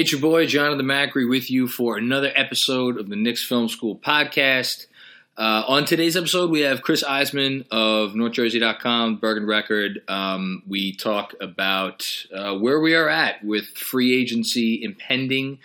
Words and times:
It's 0.00 0.12
your 0.12 0.20
boy 0.22 0.46
Jonathan 0.46 0.86
Macri 0.86 1.28
with 1.28 1.50
you 1.50 1.68
for 1.68 1.98
another 1.98 2.32
episode 2.34 2.98
of 2.98 3.10
the 3.10 3.16
Knicks 3.16 3.44
Film 3.44 3.68
School 3.68 3.96
podcast. 3.96 4.86
Uh, 5.36 5.62
on 5.68 5.84
today's 5.84 6.16
episode, 6.16 6.50
we 6.50 6.60
have 6.60 6.80
Chris 6.80 7.04
Iseman 7.04 7.66
of 7.70 8.12
NorthJersey.com, 8.12 9.16
Bergen 9.16 9.46
Record. 9.46 10.00
Um, 10.08 10.62
we 10.66 10.94
talk 10.94 11.34
about 11.38 12.26
uh, 12.34 12.54
where 12.54 12.80
we 12.80 12.94
are 12.94 13.10
at 13.10 13.44
with 13.44 13.66
free 13.76 14.18
agency 14.18 14.82
impending 14.82 15.58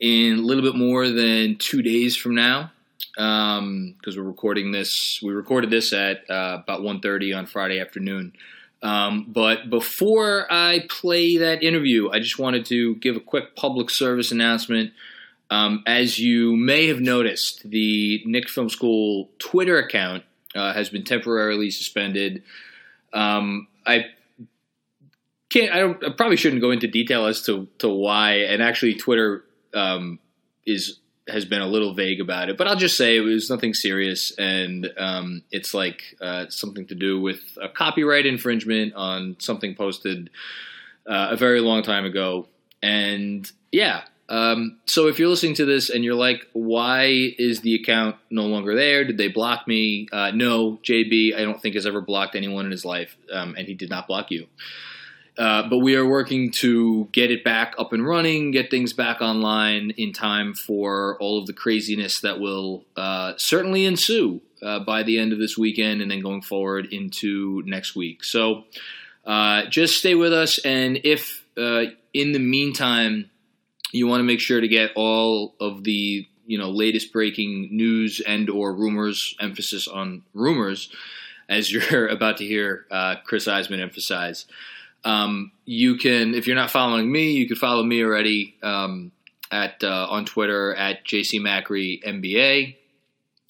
in 0.00 0.40
a 0.40 0.42
little 0.42 0.64
bit 0.64 0.74
more 0.74 1.08
than 1.08 1.54
two 1.54 1.80
days 1.80 2.16
from 2.16 2.34
now 2.34 2.72
because 3.14 3.58
um, 3.58 3.94
we're 4.04 4.22
recording 4.22 4.72
this. 4.72 5.20
We 5.22 5.32
recorded 5.32 5.70
this 5.70 5.92
at 5.92 6.28
uh, 6.28 6.58
about 6.64 6.80
1.30 6.80 7.38
on 7.38 7.46
Friday 7.46 7.78
afternoon. 7.78 8.32
Um, 8.82 9.26
but 9.28 9.70
before 9.70 10.46
I 10.50 10.86
play 10.88 11.38
that 11.38 11.62
interview, 11.62 12.10
I 12.10 12.20
just 12.20 12.38
wanted 12.38 12.64
to 12.66 12.94
give 12.96 13.16
a 13.16 13.20
quick 13.20 13.56
public 13.56 13.90
service 13.90 14.30
announcement. 14.30 14.92
Um, 15.50 15.82
as 15.86 16.18
you 16.18 16.56
may 16.56 16.88
have 16.88 17.00
noticed, 17.00 17.68
the 17.68 18.22
Knicks 18.24 18.52
Film 18.52 18.68
School 18.68 19.30
Twitter 19.38 19.78
account 19.78 20.24
uh, 20.54 20.72
has 20.72 20.90
been 20.90 21.04
temporarily 21.04 21.70
suspended. 21.70 22.42
Um, 23.12 23.66
I 23.86 24.06
can't. 25.48 25.74
I, 25.74 26.06
I 26.06 26.10
probably 26.10 26.36
shouldn't 26.36 26.60
go 26.60 26.70
into 26.70 26.86
detail 26.86 27.26
as 27.26 27.42
to 27.46 27.66
to 27.78 27.88
why. 27.88 28.34
And 28.34 28.62
actually, 28.62 28.94
Twitter 28.94 29.44
um, 29.74 30.18
is 30.66 30.97
has 31.28 31.44
been 31.44 31.60
a 31.60 31.66
little 31.66 31.94
vague 31.94 32.20
about 32.20 32.48
it, 32.48 32.56
but 32.56 32.66
I'll 32.66 32.76
just 32.76 32.96
say 32.96 33.16
it 33.16 33.20
was 33.20 33.50
nothing 33.50 33.74
serious, 33.74 34.32
and 34.38 34.90
um, 34.96 35.42
it's 35.50 35.74
like 35.74 36.02
uh, 36.20 36.46
something 36.48 36.86
to 36.86 36.94
do 36.94 37.20
with 37.20 37.40
a 37.60 37.68
copyright 37.68 38.26
infringement 38.26 38.94
on 38.94 39.36
something 39.38 39.74
posted 39.74 40.30
uh, 41.06 41.28
a 41.30 41.36
very 41.36 41.60
long 41.60 41.82
time 41.82 42.04
ago. 42.04 42.46
And 42.82 43.50
yeah, 43.72 44.02
um, 44.28 44.78
so 44.84 45.08
if 45.08 45.18
you're 45.18 45.28
listening 45.28 45.54
to 45.54 45.64
this 45.64 45.88
and 45.88 46.04
you're 46.04 46.14
like, 46.14 46.46
why 46.52 47.34
is 47.38 47.62
the 47.62 47.74
account 47.74 48.16
no 48.30 48.42
longer 48.42 48.74
there? 48.74 49.04
Did 49.04 49.16
they 49.16 49.28
block 49.28 49.66
me? 49.66 50.06
Uh, 50.12 50.32
no, 50.32 50.78
JB, 50.84 51.34
I 51.34 51.42
don't 51.42 51.60
think 51.60 51.74
has 51.74 51.86
ever 51.86 52.00
blocked 52.00 52.34
anyone 52.34 52.66
in 52.66 52.70
his 52.70 52.84
life, 52.84 53.16
um, 53.32 53.54
and 53.56 53.66
he 53.66 53.74
did 53.74 53.88
not 53.88 54.06
block 54.06 54.30
you. 54.30 54.46
Uh, 55.38 55.68
but 55.68 55.78
we 55.78 55.94
are 55.94 56.04
working 56.04 56.50
to 56.50 57.08
get 57.12 57.30
it 57.30 57.44
back 57.44 57.72
up 57.78 57.92
and 57.92 58.04
running, 58.04 58.50
get 58.50 58.72
things 58.72 58.92
back 58.92 59.20
online 59.20 59.90
in 59.90 60.12
time 60.12 60.52
for 60.52 61.16
all 61.20 61.38
of 61.38 61.46
the 61.46 61.52
craziness 61.52 62.20
that 62.22 62.40
will 62.40 62.84
uh, 62.96 63.32
certainly 63.36 63.84
ensue 63.84 64.40
uh, 64.62 64.80
by 64.80 65.04
the 65.04 65.16
end 65.16 65.32
of 65.32 65.38
this 65.38 65.56
weekend 65.56 66.02
and 66.02 66.10
then 66.10 66.20
going 66.20 66.42
forward 66.42 66.86
into 66.86 67.62
next 67.66 67.94
week. 67.94 68.24
So 68.24 68.64
uh, 69.24 69.66
just 69.66 69.98
stay 69.98 70.16
with 70.16 70.32
us, 70.32 70.58
and 70.64 70.98
if 71.04 71.44
uh, 71.56 71.84
in 72.12 72.32
the 72.32 72.40
meantime 72.40 73.30
you 73.92 74.08
want 74.08 74.18
to 74.18 74.24
make 74.24 74.40
sure 74.40 74.60
to 74.60 74.68
get 74.68 74.90
all 74.96 75.54
of 75.60 75.84
the 75.84 76.26
you 76.46 76.58
know 76.58 76.70
latest 76.70 77.12
breaking 77.12 77.68
news 77.70 78.20
and 78.26 78.50
or 78.50 78.74
rumors, 78.74 79.36
emphasis 79.38 79.86
on 79.86 80.22
rumors, 80.34 80.90
as 81.48 81.70
you're 81.70 82.08
about 82.08 82.38
to 82.38 82.44
hear 82.44 82.86
Chris 83.24 83.46
Iseman 83.46 83.80
emphasize. 83.80 84.44
Um, 85.04 85.52
you 85.64 85.96
can, 85.96 86.34
if 86.34 86.46
you're 86.46 86.56
not 86.56 86.70
following 86.70 87.10
me, 87.10 87.32
you 87.32 87.46
can 87.46 87.56
follow 87.56 87.82
me 87.82 88.02
already 88.02 88.56
um, 88.62 89.12
at 89.50 89.82
uh, 89.82 90.06
on 90.10 90.24
Twitter 90.24 90.74
at 90.74 91.04
JCMacri 91.04 92.02
NBA, 92.04 92.76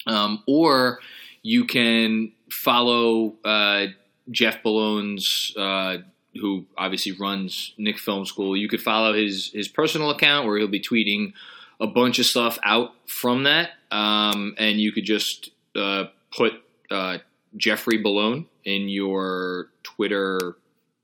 um, 0.07 0.43
or 0.47 0.99
you 1.41 1.65
can 1.65 2.31
follow 2.51 3.35
uh, 3.43 3.87
Jeff 4.29 4.61
Bellone's, 4.63 5.53
uh, 5.57 5.97
who 6.35 6.65
obviously 6.77 7.13
runs 7.13 7.73
Knicks 7.77 8.01
Film 8.01 8.25
School. 8.25 8.55
You 8.55 8.69
could 8.69 8.81
follow 8.81 9.13
his 9.13 9.51
his 9.53 9.67
personal 9.67 10.11
account 10.11 10.45
where 10.45 10.57
he'll 10.57 10.67
be 10.67 10.81
tweeting 10.81 11.33
a 11.79 11.87
bunch 11.87 12.19
of 12.19 12.25
stuff 12.25 12.59
out 12.63 12.91
from 13.07 13.43
that, 13.43 13.71
um, 13.91 14.55
and 14.57 14.79
you 14.79 14.91
could 14.91 15.05
just 15.05 15.51
uh, 15.75 16.05
put 16.35 16.53
uh, 16.91 17.17
Jeffrey 17.57 18.01
Bellone 18.01 18.45
in 18.65 18.89
your 18.89 19.69
Twitter 19.83 20.57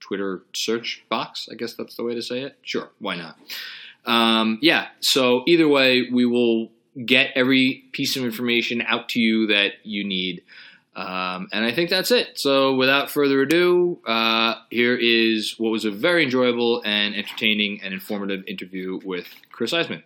Twitter 0.05 0.43
search 0.53 1.03
box. 1.09 1.49
I 1.51 1.55
guess 1.55 1.73
that's 1.73 1.95
the 1.95 2.03
way 2.03 2.13
to 2.13 2.21
say 2.21 2.41
it. 2.41 2.57
Sure, 2.61 2.89
why 2.99 3.15
not? 3.15 3.37
Um, 4.05 4.59
yeah. 4.61 4.87
So 4.99 5.43
either 5.47 5.67
way, 5.67 6.07
we 6.11 6.25
will 6.25 6.69
get 7.05 7.31
every 7.35 7.85
piece 7.91 8.15
of 8.15 8.23
information 8.23 8.83
out 8.83 9.09
to 9.09 9.19
you 9.19 9.47
that 9.47 9.73
you 9.83 10.03
need. 10.03 10.43
Um, 10.95 11.49
and 11.51 11.65
I 11.65 11.73
think 11.73 11.89
that's 11.89 12.11
it. 12.11 12.39
So 12.39 12.75
without 12.75 13.09
further 13.09 13.41
ado, 13.41 13.99
uh, 14.05 14.55
here 14.69 14.95
is 14.95 15.55
what 15.57 15.71
was 15.71 15.83
a 15.83 15.91
very 15.91 16.23
enjoyable 16.23 16.81
and 16.85 17.15
entertaining 17.15 17.81
and 17.83 17.93
informative 17.93 18.43
interview 18.47 18.99
with 19.03 19.27
Chris 19.51 19.73
Iseman. 19.73 20.03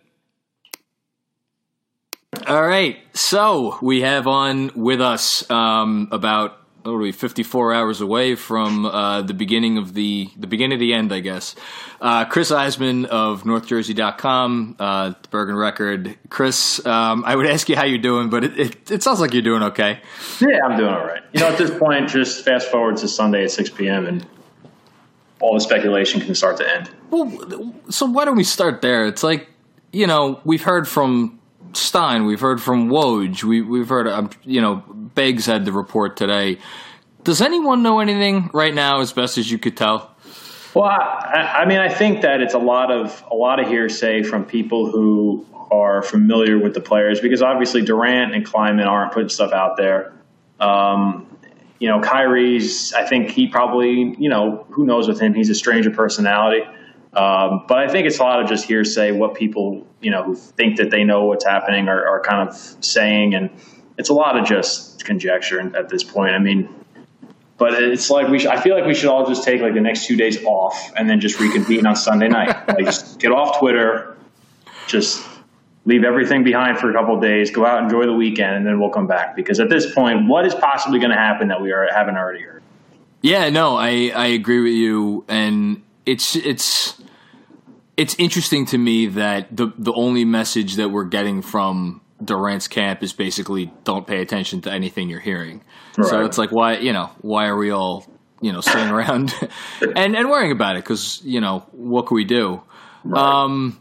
All 2.46 2.66
right, 2.66 2.98
so 3.12 3.76
we 3.82 4.00
have 4.00 4.26
on 4.26 4.70
with 4.74 5.00
us 5.00 5.48
um, 5.50 6.08
about 6.10 6.59
what 6.82 6.92
are 6.92 6.98
we 6.98 7.12
54 7.12 7.74
hours 7.74 8.00
away 8.00 8.34
from 8.34 8.86
uh, 8.86 9.22
the 9.22 9.34
beginning 9.34 9.78
of 9.78 9.94
the 9.94 10.30
the 10.36 10.46
beginning 10.46 10.74
of 10.74 10.80
the 10.80 10.94
end 10.94 11.12
i 11.12 11.20
guess. 11.20 11.54
Uh, 12.00 12.24
chris 12.24 12.50
iseman 12.50 13.06
of 13.06 13.44
northjersey.com 13.44 14.76
uh, 14.78 15.10
the 15.10 15.28
bergen 15.30 15.56
record. 15.56 16.16
Chris 16.28 16.84
um, 16.86 17.24
i 17.24 17.34
would 17.34 17.46
ask 17.46 17.68
you 17.68 17.76
how 17.76 17.84
you're 17.84 17.98
doing 17.98 18.30
but 18.30 18.44
it, 18.44 18.58
it, 18.58 18.90
it, 18.90 19.02
sounds 19.02 19.20
like 19.20 19.32
you're 19.32 19.42
doing 19.42 19.62
okay. 19.62 20.00
Yeah 20.40 20.60
i'm 20.64 20.76
doing 20.76 20.92
all 20.92 21.04
right. 21.04 21.22
You 21.32 21.40
know 21.40 21.48
at 21.48 21.58
this 21.58 21.70
point 21.70 22.08
just 22.08 22.44
fast 22.44 22.68
forward 22.68 22.96
to 22.98 23.08
sunday 23.08 23.44
at 23.44 23.50
6 23.50 23.70
p.m 23.70 24.06
and 24.06 24.26
all 25.40 25.54
the 25.54 25.60
speculation 25.60 26.20
can 26.20 26.34
start 26.34 26.58
to 26.58 26.76
end. 26.76 26.90
Well 27.10 27.74
so 27.88 28.06
why 28.06 28.24
don't 28.24 28.36
we 28.36 28.44
start 28.44 28.82
there? 28.82 29.06
It's 29.06 29.22
like 29.22 29.48
you 29.92 30.06
know 30.06 30.40
we've 30.44 30.62
heard 30.62 30.86
from 30.86 31.39
Stein, 31.72 32.26
we've 32.26 32.40
heard 32.40 32.60
from 32.60 32.88
Woj, 32.88 33.44
we, 33.44 33.62
we've 33.62 33.88
heard, 33.88 34.08
um, 34.08 34.30
you 34.44 34.60
know, 34.60 34.76
Beggs 35.14 35.46
had 35.46 35.64
the 35.64 35.72
report 35.72 36.16
today. 36.16 36.58
Does 37.24 37.40
anyone 37.40 37.82
know 37.82 38.00
anything 38.00 38.50
right 38.52 38.74
now, 38.74 39.00
as 39.00 39.12
best 39.12 39.38
as 39.38 39.50
you 39.50 39.58
could 39.58 39.76
tell? 39.76 40.14
Well, 40.74 40.86
I, 40.86 41.60
I 41.60 41.64
mean, 41.66 41.78
I 41.78 41.88
think 41.88 42.22
that 42.22 42.40
it's 42.40 42.54
a 42.54 42.58
lot 42.58 42.90
of 42.90 43.24
a 43.30 43.34
lot 43.34 43.58
of 43.60 43.66
hearsay 43.66 44.22
from 44.22 44.44
people 44.44 44.90
who 44.90 45.44
are 45.70 46.02
familiar 46.02 46.58
with 46.58 46.74
the 46.74 46.80
players, 46.80 47.20
because 47.20 47.42
obviously 47.42 47.82
Durant 47.82 48.34
and 48.34 48.44
Kleiman 48.44 48.86
aren't 48.86 49.12
putting 49.12 49.28
stuff 49.28 49.52
out 49.52 49.76
there. 49.76 50.12
Um, 50.58 51.26
you 51.78 51.88
know, 51.88 52.00
Kyrie's, 52.00 52.92
I 52.92 53.04
think 53.04 53.30
he 53.30 53.48
probably, 53.48 54.14
you 54.18 54.28
know, 54.28 54.66
who 54.70 54.84
knows 54.84 55.08
with 55.08 55.18
him? 55.20 55.34
He's 55.34 55.50
a 55.50 55.54
stranger 55.54 55.90
personality. 55.90 56.62
Um, 57.12 57.64
but 57.66 57.78
I 57.78 57.88
think 57.88 58.06
it's 58.06 58.18
a 58.18 58.22
lot 58.22 58.40
of 58.40 58.48
just 58.48 58.64
hearsay, 58.64 59.12
what 59.12 59.34
people, 59.34 59.86
you 60.00 60.10
know, 60.10 60.22
who 60.22 60.36
think 60.36 60.76
that 60.76 60.90
they 60.90 61.04
know 61.04 61.24
what's 61.24 61.44
happening 61.44 61.88
are, 61.88 62.06
are 62.06 62.20
kind 62.20 62.48
of 62.48 62.54
saying. 62.54 63.34
And 63.34 63.50
it's 63.98 64.10
a 64.10 64.14
lot 64.14 64.38
of 64.38 64.46
just 64.46 65.04
conjecture 65.04 65.60
at 65.76 65.88
this 65.88 66.04
point. 66.04 66.34
I 66.34 66.38
mean, 66.38 66.68
but 67.58 67.74
it's 67.82 68.08
like 68.10 68.28
we, 68.28 68.38
sh- 68.38 68.46
I 68.46 68.60
feel 68.60 68.74
like 68.74 68.86
we 68.86 68.94
should 68.94 69.10
all 69.10 69.26
just 69.26 69.44
take 69.44 69.60
like 69.60 69.74
the 69.74 69.80
next 69.80 70.06
two 70.06 70.16
days 70.16 70.42
off 70.44 70.92
and 70.96 71.10
then 71.10 71.20
just 71.20 71.40
reconvene 71.40 71.84
on 71.86 71.96
Sunday 71.96 72.28
night. 72.28 72.56
Like 72.68 72.86
just 72.86 73.18
get 73.18 73.32
off 73.32 73.58
Twitter, 73.58 74.16
just 74.86 75.22
leave 75.84 76.04
everything 76.04 76.44
behind 76.44 76.78
for 76.78 76.90
a 76.90 76.94
couple 76.94 77.16
of 77.16 77.20
days, 77.20 77.50
go 77.50 77.66
out, 77.66 77.82
enjoy 77.82 78.06
the 78.06 78.14
weekend, 78.14 78.56
and 78.56 78.66
then 78.66 78.78
we'll 78.78 78.90
come 78.90 79.06
back. 79.06 79.34
Because 79.34 79.60
at 79.60 79.68
this 79.68 79.92
point, 79.92 80.28
what 80.28 80.46
is 80.46 80.54
possibly 80.54 81.00
going 81.00 81.10
to 81.10 81.18
happen 81.18 81.48
that 81.48 81.60
we 81.60 81.72
are, 81.72 81.88
haven't 81.92 82.16
already 82.16 82.40
heard? 82.40 82.62
Yeah, 83.22 83.50
no, 83.50 83.76
I, 83.76 84.12
I 84.14 84.26
agree 84.28 84.60
with 84.60 84.72
you. 84.72 85.24
And 85.28 85.82
it's, 86.06 86.36
it's, 86.36 86.99
it's 88.00 88.16
interesting 88.18 88.64
to 88.64 88.78
me 88.78 89.06
that 89.08 89.54
the 89.54 89.74
the 89.76 89.92
only 89.92 90.24
message 90.24 90.76
that 90.76 90.88
we're 90.88 91.04
getting 91.04 91.42
from 91.42 92.00
Durant's 92.24 92.66
camp 92.66 93.02
is 93.02 93.12
basically 93.12 93.70
don't 93.84 94.06
pay 94.06 94.22
attention 94.22 94.62
to 94.62 94.72
anything 94.72 95.10
you're 95.10 95.20
hearing. 95.20 95.62
So 96.02 96.24
it's 96.24 96.38
like 96.38 96.50
why 96.50 96.78
you 96.78 96.94
know 96.94 97.10
why 97.20 97.48
are 97.48 97.56
we 97.56 97.70
all 97.70 98.06
you 98.40 98.52
know 98.52 98.62
sitting 98.62 98.88
around 98.88 99.34
and 99.96 100.16
and 100.16 100.30
worrying 100.30 100.50
about 100.50 100.76
it 100.76 100.82
because 100.82 101.20
you 101.24 101.42
know 101.42 101.66
what 101.72 102.06
can 102.06 102.14
we 102.14 102.24
do? 102.24 102.62
Um, 103.12 103.78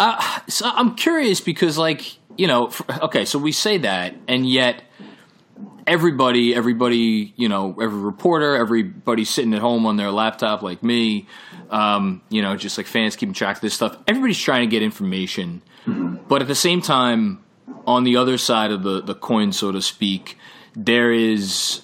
uh, 0.00 0.40
so 0.48 0.68
I'm 0.68 0.96
curious 0.96 1.40
because 1.40 1.78
like 1.78 2.16
you 2.36 2.48
know 2.48 2.72
okay 3.02 3.24
so 3.24 3.38
we 3.38 3.52
say 3.52 3.78
that 3.78 4.16
and 4.26 4.48
yet 4.48 4.82
everybody, 5.88 6.54
everybody, 6.54 7.32
you 7.36 7.48
know, 7.48 7.76
every 7.80 7.98
reporter, 7.98 8.54
everybody 8.54 9.24
sitting 9.24 9.54
at 9.54 9.60
home 9.60 9.86
on 9.86 9.96
their 9.96 10.10
laptop 10.10 10.62
like 10.62 10.82
me, 10.82 11.26
um, 11.70 12.20
you 12.28 12.42
know, 12.42 12.56
just 12.56 12.76
like 12.76 12.86
fans 12.86 13.16
keeping 13.16 13.32
track 13.32 13.56
of 13.56 13.62
this 13.62 13.74
stuff. 13.74 13.96
Everybody's 14.06 14.38
trying 14.38 14.68
to 14.68 14.70
get 14.70 14.82
information, 14.82 15.62
but 15.86 16.42
at 16.42 16.48
the 16.48 16.54
same 16.54 16.82
time, 16.82 17.42
on 17.86 18.04
the 18.04 18.16
other 18.16 18.36
side 18.36 18.70
of 18.70 18.82
the 18.82 19.00
the 19.00 19.14
coin, 19.14 19.52
so 19.52 19.72
to 19.72 19.80
speak, 19.80 20.36
there 20.76 21.10
is, 21.10 21.80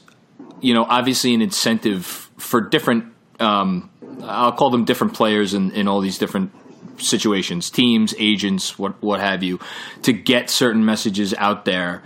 you 0.60 0.74
know, 0.74 0.84
obviously 0.84 1.34
an 1.34 1.40
incentive 1.40 2.04
for 2.36 2.60
different. 2.60 3.06
Um, 3.40 3.90
I'll 4.22 4.52
call 4.52 4.70
them 4.70 4.84
different 4.84 5.14
players 5.14 5.54
in, 5.54 5.72
in 5.72 5.88
all 5.88 6.00
these 6.00 6.18
different 6.18 6.52
situations, 6.98 7.70
teams, 7.70 8.14
agents, 8.18 8.78
what 8.78 9.02
what 9.02 9.20
have 9.20 9.42
you, 9.42 9.58
to 10.02 10.12
get 10.12 10.50
certain 10.50 10.84
messages 10.84 11.34
out 11.34 11.64
there 11.64 12.02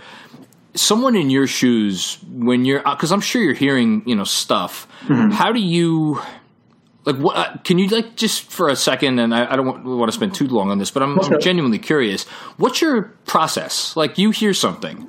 someone 0.75 1.15
in 1.15 1.29
your 1.29 1.47
shoes 1.47 2.17
when 2.29 2.65
you're 2.65 2.81
because 2.81 3.11
I'm 3.11 3.21
sure 3.21 3.41
you're 3.41 3.53
hearing 3.53 4.03
you 4.05 4.15
know 4.15 4.23
stuff. 4.23 4.87
How 5.07 5.51
do 5.51 5.59
you 5.59 6.21
like? 7.05 7.17
What 7.17 7.35
uh, 7.35 7.57
can 7.63 7.79
you 7.79 7.87
like 7.87 8.15
just 8.15 8.43
for 8.51 8.69
a 8.69 8.75
second? 8.75 9.19
And 9.19 9.33
I, 9.33 9.51
I 9.51 9.55
don't 9.55 9.65
want, 9.65 9.83
want 9.83 10.11
to 10.11 10.15
spend 10.15 10.35
too 10.35 10.47
long 10.47 10.69
on 10.71 10.77
this, 10.77 10.91
but 10.91 11.03
I'm, 11.03 11.19
I'm 11.19 11.39
genuinely 11.41 11.79
curious. 11.79 12.25
What's 12.57 12.81
your 12.81 13.03
process? 13.25 13.95
Like 13.95 14.17
you 14.17 14.31
hear 14.31 14.53
something. 14.53 15.07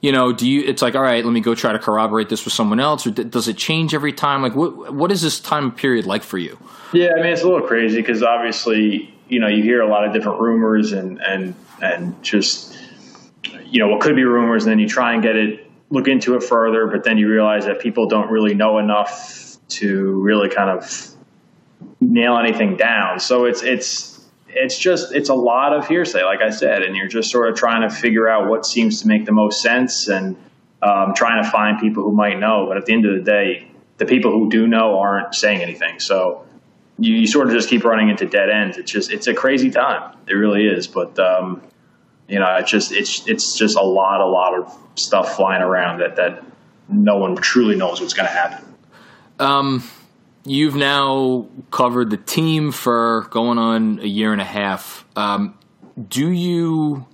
You 0.00 0.10
know, 0.10 0.32
do 0.32 0.48
you? 0.50 0.64
It's 0.64 0.82
like, 0.82 0.96
all 0.96 1.02
right, 1.02 1.24
let 1.24 1.30
me 1.30 1.40
go 1.40 1.54
try 1.54 1.72
to 1.72 1.78
corroborate 1.78 2.28
this 2.28 2.44
with 2.44 2.52
someone 2.52 2.80
else, 2.80 3.06
or 3.06 3.12
d- 3.12 3.22
does 3.22 3.46
it 3.46 3.56
change 3.56 3.94
every 3.94 4.12
time? 4.12 4.42
Like, 4.42 4.56
what 4.56 4.92
what 4.92 5.12
is 5.12 5.22
this 5.22 5.38
time 5.38 5.70
period 5.70 6.06
like 6.06 6.24
for 6.24 6.38
you? 6.38 6.58
Yeah, 6.92 7.10
I 7.16 7.22
mean 7.22 7.26
it's 7.26 7.42
a 7.42 7.48
little 7.48 7.66
crazy 7.66 7.98
because 7.98 8.20
obviously 8.22 9.14
you 9.28 9.38
know 9.38 9.46
you 9.46 9.62
hear 9.62 9.80
a 9.80 9.86
lot 9.86 10.04
of 10.04 10.12
different 10.12 10.40
rumors 10.40 10.90
and 10.90 11.22
and 11.22 11.54
and 11.80 12.20
just 12.22 12.71
you 13.72 13.78
know 13.78 13.88
what 13.88 14.00
could 14.00 14.14
be 14.14 14.24
rumors, 14.24 14.64
and 14.64 14.70
then 14.70 14.78
you 14.78 14.88
try 14.88 15.14
and 15.14 15.22
get 15.22 15.34
it 15.34 15.70
look 15.90 16.08
into 16.08 16.34
it 16.36 16.42
further, 16.42 16.86
but 16.86 17.04
then 17.04 17.18
you 17.18 17.28
realize 17.28 17.66
that 17.66 17.80
people 17.80 18.06
don't 18.06 18.30
really 18.30 18.54
know 18.54 18.78
enough 18.78 19.58
to 19.68 20.20
really 20.22 20.48
kind 20.48 20.70
of 20.70 21.14
nail 22.00 22.36
anything 22.36 22.76
down. 22.76 23.18
So 23.18 23.46
it's 23.46 23.62
it's 23.62 24.24
it's 24.48 24.78
just 24.78 25.14
it's 25.14 25.30
a 25.30 25.34
lot 25.34 25.72
of 25.72 25.88
hearsay, 25.88 26.22
like 26.22 26.40
I 26.40 26.50
said, 26.50 26.82
and 26.82 26.94
you're 26.94 27.08
just 27.08 27.30
sort 27.30 27.48
of 27.48 27.56
trying 27.56 27.88
to 27.88 27.94
figure 27.94 28.28
out 28.28 28.48
what 28.48 28.66
seems 28.66 29.02
to 29.02 29.08
make 29.08 29.24
the 29.24 29.32
most 29.32 29.62
sense 29.62 30.08
and 30.08 30.36
um, 30.82 31.14
trying 31.14 31.42
to 31.42 31.50
find 31.50 31.78
people 31.78 32.02
who 32.02 32.12
might 32.12 32.38
know. 32.38 32.66
But 32.68 32.76
at 32.76 32.86
the 32.86 32.92
end 32.92 33.06
of 33.06 33.14
the 33.14 33.22
day, 33.22 33.68
the 33.96 34.04
people 34.04 34.32
who 34.32 34.50
do 34.50 34.66
know 34.66 34.98
aren't 34.98 35.34
saying 35.34 35.62
anything. 35.62 36.00
So 36.00 36.44
you, 36.98 37.14
you 37.14 37.26
sort 37.26 37.46
of 37.46 37.54
just 37.54 37.68
keep 37.68 37.84
running 37.84 38.08
into 38.10 38.26
dead 38.26 38.50
ends. 38.50 38.76
It's 38.76 38.90
just 38.90 39.10
it's 39.10 39.26
a 39.26 39.34
crazy 39.34 39.70
time. 39.70 40.16
It 40.26 40.34
really 40.34 40.66
is. 40.66 40.86
But 40.86 41.18
um, 41.18 41.62
you 42.32 42.38
know, 42.38 42.56
it's 42.56 42.70
just 42.70 42.92
it's 42.92 43.28
it's 43.28 43.58
just 43.58 43.76
a 43.76 43.82
lot 43.82 44.22
a 44.22 44.26
lot 44.26 44.54
of 44.58 44.74
stuff 44.94 45.36
flying 45.36 45.60
around 45.60 45.98
that 45.98 46.16
that 46.16 46.42
no 46.88 47.18
one 47.18 47.36
truly 47.36 47.76
knows 47.76 48.00
what's 48.00 48.14
going 48.14 48.26
to 48.26 48.32
happen. 48.32 48.74
Um, 49.38 49.84
you've 50.46 50.74
now 50.74 51.46
covered 51.70 52.08
the 52.08 52.16
team 52.16 52.72
for 52.72 53.26
going 53.30 53.58
on 53.58 53.98
a 53.98 54.06
year 54.06 54.32
and 54.32 54.40
a 54.40 54.46
half. 54.46 55.04
Um, 55.14 55.58
do 56.08 56.30
you 56.30 57.06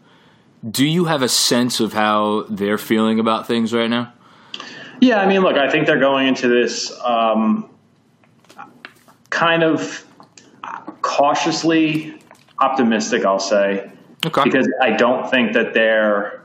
do 0.70 0.86
you 0.86 1.06
have 1.06 1.22
a 1.22 1.28
sense 1.28 1.80
of 1.80 1.92
how 1.92 2.44
they're 2.48 2.78
feeling 2.78 3.18
about 3.18 3.48
things 3.48 3.74
right 3.74 3.90
now? 3.90 4.12
Yeah, 5.00 5.20
I 5.20 5.26
mean, 5.26 5.40
look, 5.40 5.56
I 5.56 5.68
think 5.68 5.88
they're 5.88 5.98
going 5.98 6.28
into 6.28 6.46
this 6.46 6.96
um, 7.02 7.68
kind 9.30 9.64
of 9.64 10.06
cautiously 11.02 12.20
optimistic, 12.60 13.24
I'll 13.24 13.40
say, 13.40 13.90
Okay. 14.26 14.42
because 14.44 14.68
I 14.80 14.92
don't 14.92 15.30
think 15.30 15.52
that 15.52 15.74
they're 15.74 16.42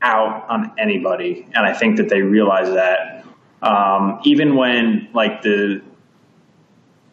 out 0.00 0.48
on 0.48 0.72
anybody, 0.78 1.46
and 1.52 1.66
I 1.66 1.74
think 1.74 1.96
that 1.96 2.08
they 2.08 2.22
realize 2.22 2.70
that. 2.70 3.24
Um, 3.60 4.20
even 4.24 4.54
when 4.54 5.08
like 5.12 5.42
the 5.42 5.82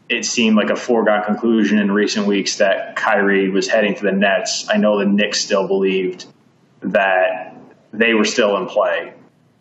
it 0.08 0.26
seemed 0.26 0.56
like 0.56 0.70
a 0.70 0.76
foregone 0.76 1.24
conclusion 1.24 1.80
in 1.80 1.92
recent 1.92 2.28
weeks 2.28 2.58
that 2.58 2.96
Kyrie 2.96 3.50
was 3.50 3.68
heading 3.68 3.96
to 3.96 4.04
the 4.04 4.12
Nets. 4.12 4.68
I 4.70 4.78
know 4.78 5.00
the 5.00 5.06
Knicks 5.06 5.42
still 5.42 5.68
believed 5.68 6.26
that 6.82 7.58
they 7.92 8.14
were 8.14 8.26
still 8.26 8.58
in 8.58 8.68
play 8.68 9.14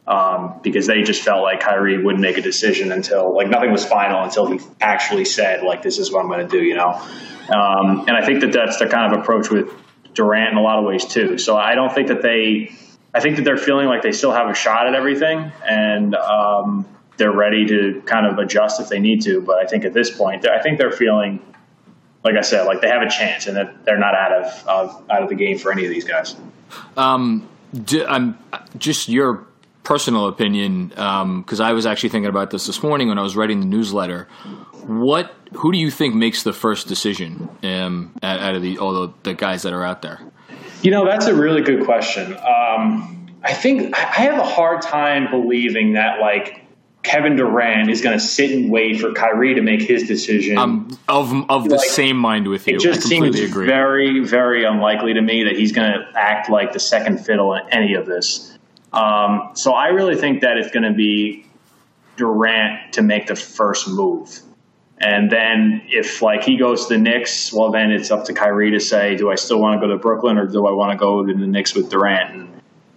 um, 0.07 0.61
because 0.63 0.87
they 0.87 1.03
just 1.03 1.23
felt 1.23 1.43
like 1.43 1.61
Kyrie 1.61 2.03
wouldn't 2.03 2.21
make 2.21 2.37
a 2.37 2.43
decision 2.43 2.93
until 2.93 3.35
like 3.35 3.49
nothing 3.49 3.73
was 3.73 3.85
final 3.85 4.23
until 4.23 4.47
he 4.47 4.61
actually 4.81 5.25
said 5.25 5.63
like 5.63 5.83
this 5.83 5.99
is 5.99 6.13
what 6.13 6.21
I'm 6.21 6.29
going 6.29 6.47
to 6.47 6.49
do, 6.49 6.63
you 6.63 6.75
know. 6.75 6.91
Um, 7.49 8.01
and 8.01 8.11
I 8.11 8.25
think 8.25 8.41
that 8.41 8.53
that's 8.53 8.79
the 8.79 8.87
kind 8.87 9.13
of 9.13 9.21
approach 9.21 9.51
with 9.51 9.71
Durant 10.15 10.53
in 10.53 10.57
a 10.57 10.63
lot 10.63 10.79
of 10.79 10.85
ways 10.85 11.05
too. 11.05 11.39
So 11.39 11.57
I 11.57 11.75
don't 11.75 11.93
think 11.93 12.09
that 12.09 12.23
they, 12.23 12.75
I 13.13 13.21
think 13.21 13.37
that 13.37 13.43
they're 13.43 13.57
feeling 13.57 13.87
like 13.87 14.03
they 14.03 14.13
still 14.13 14.33
have 14.33 14.49
a 14.49 14.55
shot 14.55 14.87
at 14.87 14.95
everything 14.95 15.53
and. 15.65 16.15
Um, 16.15 16.87
they're 17.17 17.33
ready 17.33 17.67
to 17.67 18.03
kind 18.07 18.27
of 18.27 18.39
adjust 18.39 18.81
if 18.81 18.89
they 18.89 18.99
need 18.99 19.23
to. 19.23 19.41
But 19.41 19.59
I 19.59 19.67
think 19.67 19.85
at 19.85 19.93
this 19.93 20.11
point, 20.11 20.47
I 20.47 20.61
think 20.61 20.79
they're 20.79 20.93
feeling, 20.93 21.41
like 22.25 22.37
I 22.37 22.41
said, 22.41 22.65
like 22.65 22.81
they 22.81 22.89
have 22.89 23.03
a 23.03 23.11
chance 23.11 23.47
and 23.47 23.57
that 23.57 23.85
they're 23.85 23.99
not 23.99 24.15
out 24.15 24.33
of 24.33 24.69
uh, 24.69 25.13
out 25.13 25.23
of 25.23 25.29
the 25.29 25.35
game 25.35 25.59
for 25.59 25.73
any 25.73 25.85
of 25.85 25.91
these 25.91 26.05
guys. 26.05 26.37
Um, 26.97 27.49
do, 27.73 28.05
I'm 28.07 28.39
just 28.79 29.09
your 29.09 29.47
personal 29.85 30.27
opinion 30.27 30.89
because 30.89 31.61
I 31.61 31.73
was 31.73 31.87
actually 31.87 32.09
thinking 32.09 32.29
about 32.29 32.51
this 32.51 32.67
this 32.67 32.83
morning 32.83 33.09
when 33.09 33.19
I 33.19 33.23
was 33.23 33.37
writing 33.37 33.61
the 33.61 33.67
newsletter. 33.67 34.27
What 34.87 35.33
who 35.53 35.73
do 35.73 35.79
you 35.79 35.91
think 35.91 36.15
makes 36.15 36.43
the 36.43 36.53
first 36.53 36.89
decision 36.89 37.49
um, 37.63 38.15
out, 38.23 38.57
of 38.57 38.63
the 38.63 38.79
all 38.79 38.93
the, 38.93 39.13
the 39.23 39.35
guys 39.35 39.63
that 39.63 39.73
are 39.73 39.85
out 39.85 40.03
there? 40.03 40.21
You 40.83 40.91
know, 40.91 41.07
that's 41.07 41.27
a 41.27 41.35
really 41.35 41.63
good 41.63 41.85
question. 41.85 42.35
Um, 42.35 43.27
I 43.43 43.53
think 43.53 43.97
I 43.97 44.23
have 44.23 44.39
a 44.39 44.45
hard 44.45 44.83
time 44.83 45.31
believing 45.31 45.93
that 45.95 46.21
like 46.21 46.65
Kevin 47.03 47.37
Durant 47.37 47.91
is 47.91 48.01
going 48.01 48.19
to 48.19 48.25
sit 48.25 48.51
and 48.51 48.71
wait 48.71 48.99
for 48.99 49.13
Kyrie 49.13 49.55
to 49.55 49.63
make 49.63 49.83
his 49.83 50.09
decision. 50.09 50.57
I'm 50.57 50.89
of 51.07 51.33
of 51.51 51.69
the 51.69 51.79
same 51.79 52.17
mind 52.17 52.49
with 52.49 52.67
you. 52.67 52.77
it 52.77 52.81
just 52.81 53.03
seems 53.03 53.39
agree. 53.39 53.67
very, 53.67 54.21
very 54.21 54.65
unlikely 54.65 55.13
to 55.15 55.21
me 55.21 55.45
that 55.45 55.57
he's 55.57 55.73
going 55.73 55.93
to 55.93 56.07
act 56.19 56.49
like 56.49 56.73
the 56.73 56.81
second 56.81 57.25
fiddle 57.25 57.53
in 57.55 57.63
any 57.71 57.95
of 57.95 58.07
this. 58.07 58.54
Um, 58.95 59.51
so 59.55 59.73
I 59.73 59.89
really 59.89 60.17
think 60.17 60.43
that 60.43 60.57
it's 60.57 60.71
going 60.71 60.85
to 60.85 60.93
be 60.93 61.47
Durant 62.17 62.93
to 62.93 63.03
make 63.03 63.27
the 63.27 63.35
first 63.35 63.89
move. 63.89 64.41
And 64.99 65.31
then 65.31 65.83
if 65.89 66.23
like 66.23 66.45
he 66.45 66.57
goes 66.57 66.87
to 66.87 66.95
the 66.95 67.01
Knicks, 67.01 67.53
well 67.53 67.71
then 67.73 67.91
it's 67.91 68.11
up 68.11 68.25
to 68.27 68.33
Kyrie 68.33 68.71
to 68.71 68.81
say, 68.81 69.17
do 69.17 69.31
I 69.31 69.35
still 69.35 69.61
want 69.61 69.81
to 69.81 69.87
go 69.87 69.93
to 69.93 69.99
Brooklyn 69.99 70.39
or 70.39 70.47
do 70.47 70.67
I 70.67 70.71
want 70.71 70.93
to 70.93 70.97
go 70.97 71.25
to 71.25 71.35
the 71.35 71.47
Knicks 71.47 71.75
with 71.75 71.91
Durant? 71.91 72.31
And 72.31 72.49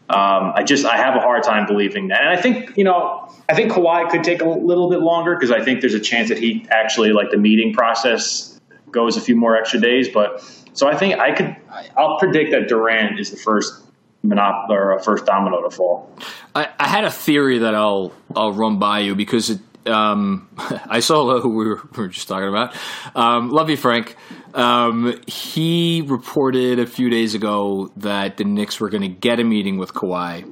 um, 0.10 0.53
I 0.55 0.63
just 0.63 0.86
I 0.86 0.98
have 0.98 1.15
a 1.15 1.19
hard 1.19 1.43
time 1.43 1.65
believing 1.65 2.10
that. 2.10 2.21
And 2.21 2.29
I 2.29 2.39
think 2.39 2.77
you 2.77 2.83
know 2.83 3.29
I 3.50 3.55
think 3.55 3.71
Kawhi 3.71 4.10
could 4.10 4.24
take 4.24 4.41
a 4.41 4.48
little 4.48 4.89
bit 4.89 5.00
longer 5.00 5.36
because 5.36 5.51
I 5.51 5.63
think 5.63 5.81
there's 5.81 5.95
a 5.95 6.00
chance 6.00 6.29
that 6.29 6.38
he 6.38 6.65
actually 6.69 7.12
like 7.12 7.31
the 7.31 7.38
meeting 7.38 7.74
process 7.74 8.60
goes 8.91 9.17
a 9.17 9.21
few 9.21 9.36
more 9.36 9.57
extra 9.57 9.79
days. 9.81 10.07
But 10.07 10.41
so 10.74 10.88
I 10.88 10.95
think 10.95 11.19
I 11.19 11.33
could 11.33 11.55
I'll 11.98 12.19
predict 12.19 12.51
that 12.51 12.67
Durant 12.67 13.19
is 13.19 13.31
the 13.31 13.38
first 13.38 13.87
monop- 14.27 14.69
or 14.69 14.93
a 14.93 15.01
first 15.01 15.25
domino 15.25 15.62
to 15.62 15.75
fall. 15.75 16.12
I, 16.53 16.69
I 16.79 16.88
had 16.88 17.03
a 17.03 17.12
theory 17.12 17.60
that 17.60 17.74
I'll 17.74 18.13
I'll 18.36 18.51
run 18.51 18.79
by 18.79 19.00
you 19.00 19.15
because 19.15 19.50
it, 19.50 19.60
um, 19.88 20.50
I 20.57 21.00
saw 21.00 21.39
who 21.39 21.50
we 21.50 21.65
were, 21.67 21.81
we 21.96 22.03
were 22.03 22.07
just 22.10 22.27
talking 22.27 22.50
about. 22.50 22.75
Um, 23.15 23.50
love 23.50 23.69
you, 23.69 23.77
Frank. 23.77 24.15
Um, 24.53 25.19
he 25.27 26.03
reported 26.05 26.79
a 26.79 26.88
few 26.88 27.10
days 27.10 27.36
ago 27.36 27.91
that 27.98 28.38
the 28.38 28.43
Knicks 28.43 28.79
were 28.79 28.89
going 28.89 29.03
to 29.03 29.07
get 29.07 29.39
a 29.39 29.43
meeting 29.43 29.77
with 29.77 29.93
Kawhi, 29.93 30.43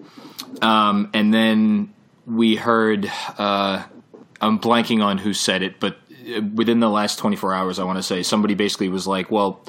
um, 0.64 1.10
and 1.14 1.34
then 1.34 1.94
we 2.26 2.56
heard. 2.56 3.12
Uh, 3.38 3.84
I'm 4.42 4.60
blanking 4.60 5.02
on 5.02 5.18
who 5.18 5.34
said 5.34 5.64
it, 5.64 5.80
but 5.80 5.98
within 6.54 6.80
the 6.80 6.90
last 6.90 7.18
24 7.20 7.54
hours, 7.54 7.80
I 7.80 7.86
want 7.86 7.98
to 7.98 8.04
say 8.04 8.22
somebody 8.22 8.54
basically 8.54 8.90
was 8.90 9.08
like, 9.08 9.32
"Well, 9.32 9.62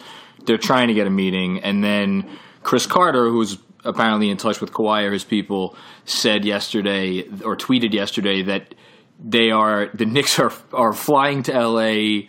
they're 0.45 0.59
trying 0.59 0.89
to 0.89 0.95
get 0.95 1.07
a 1.07 1.11
meeting," 1.11 1.61
and 1.61 1.83
then 1.83 2.29
Chris 2.63 2.85
Carter, 2.85 3.29
who's 3.31 3.59
apparently 3.87 4.31
in 4.31 4.37
touch 4.37 4.61
with 4.61 4.73
Kawhi 4.73 5.05
or 5.05 5.13
his 5.13 5.25
people, 5.25 5.77
said 6.05 6.45
yesterday 6.45 7.23
or 7.45 7.57
tweeted 7.57 7.93
yesterday 7.93 8.43
that 8.43 8.75
they 9.23 9.51
are 9.51 9.87
the 9.95 10.07
Knicks 10.07 10.39
are 10.39 10.53
are 10.73 10.93
flying 10.93 11.43
to 11.45 11.53
LA 11.53 12.27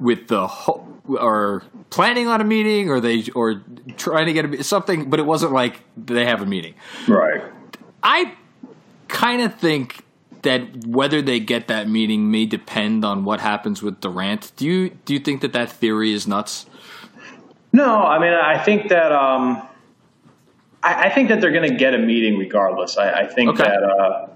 with 0.00 0.28
the 0.28 0.46
ho- 0.46 0.86
or 1.08 1.62
planning 1.90 2.28
on 2.28 2.40
a 2.40 2.44
meeting 2.44 2.90
or 2.90 3.00
they 3.00 3.24
or 3.34 3.62
trying 3.96 4.26
to 4.26 4.32
get 4.32 4.44
a, 4.44 4.64
something, 4.64 5.10
but 5.10 5.18
it 5.18 5.26
wasn't 5.26 5.52
like 5.52 5.80
they 5.96 6.24
have 6.26 6.42
a 6.42 6.46
meeting. 6.46 6.74
Right. 7.06 7.42
I 8.02 8.34
kind 9.08 9.42
of 9.42 9.54
think 9.54 10.04
that 10.42 10.86
whether 10.86 11.20
they 11.22 11.40
get 11.40 11.68
that 11.68 11.88
meeting 11.88 12.30
may 12.30 12.46
depend 12.46 13.04
on 13.04 13.24
what 13.24 13.40
happens 13.40 13.82
with 13.82 14.00
Durant. 14.00 14.52
Do 14.56 14.66
you 14.66 14.90
do 15.04 15.14
you 15.14 15.20
think 15.20 15.40
that 15.40 15.52
that 15.54 15.70
theory 15.70 16.12
is 16.12 16.26
nuts? 16.26 16.66
No, 17.72 17.96
I 17.96 18.18
mean 18.18 18.32
I 18.32 18.62
think 18.62 18.88
that 18.88 19.12
um, 19.12 19.62
I, 20.82 21.04
I 21.04 21.10
think 21.10 21.28
that 21.28 21.40
they're 21.40 21.52
going 21.52 21.68
to 21.68 21.76
get 21.76 21.94
a 21.94 21.98
meeting 21.98 22.38
regardless. 22.38 22.96
I, 22.96 23.10
I 23.22 23.26
think 23.26 23.50
Okay. 23.50 23.64
that 23.64 23.82
uh, 23.82 24.28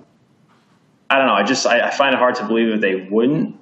I 1.11 1.19
don't 1.19 1.27
know. 1.27 1.35
I 1.35 1.43
just 1.43 1.67
I, 1.67 1.89
I 1.89 1.91
find 1.91 2.15
it 2.15 2.19
hard 2.19 2.37
to 2.37 2.47
believe 2.47 2.71
that 2.73 2.81
they 2.81 2.95
wouldn't, 3.11 3.57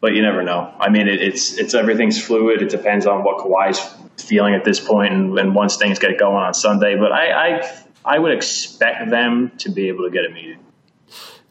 but 0.00 0.14
you 0.14 0.22
never 0.22 0.42
know. 0.42 0.72
I 0.78 0.88
mean, 0.90 1.08
it, 1.08 1.20
it's 1.22 1.58
it's 1.58 1.74
everything's 1.74 2.22
fluid. 2.22 2.62
It 2.62 2.68
depends 2.70 3.06
on 3.06 3.24
what 3.24 3.38
Kawhi's 3.38 3.80
feeling 4.22 4.54
at 4.54 4.64
this 4.64 4.78
point, 4.78 5.12
and, 5.12 5.38
and 5.38 5.54
once 5.54 5.76
things 5.76 5.98
get 5.98 6.18
going 6.18 6.36
on 6.36 6.54
Sunday. 6.54 6.96
But 6.96 7.12
I, 7.12 7.58
I 7.60 7.78
I 8.04 8.18
would 8.18 8.32
expect 8.32 9.10
them 9.10 9.52
to 9.58 9.70
be 9.70 9.88
able 9.88 10.04
to 10.04 10.10
get 10.10 10.24
a 10.26 10.30
meeting. 10.30 10.58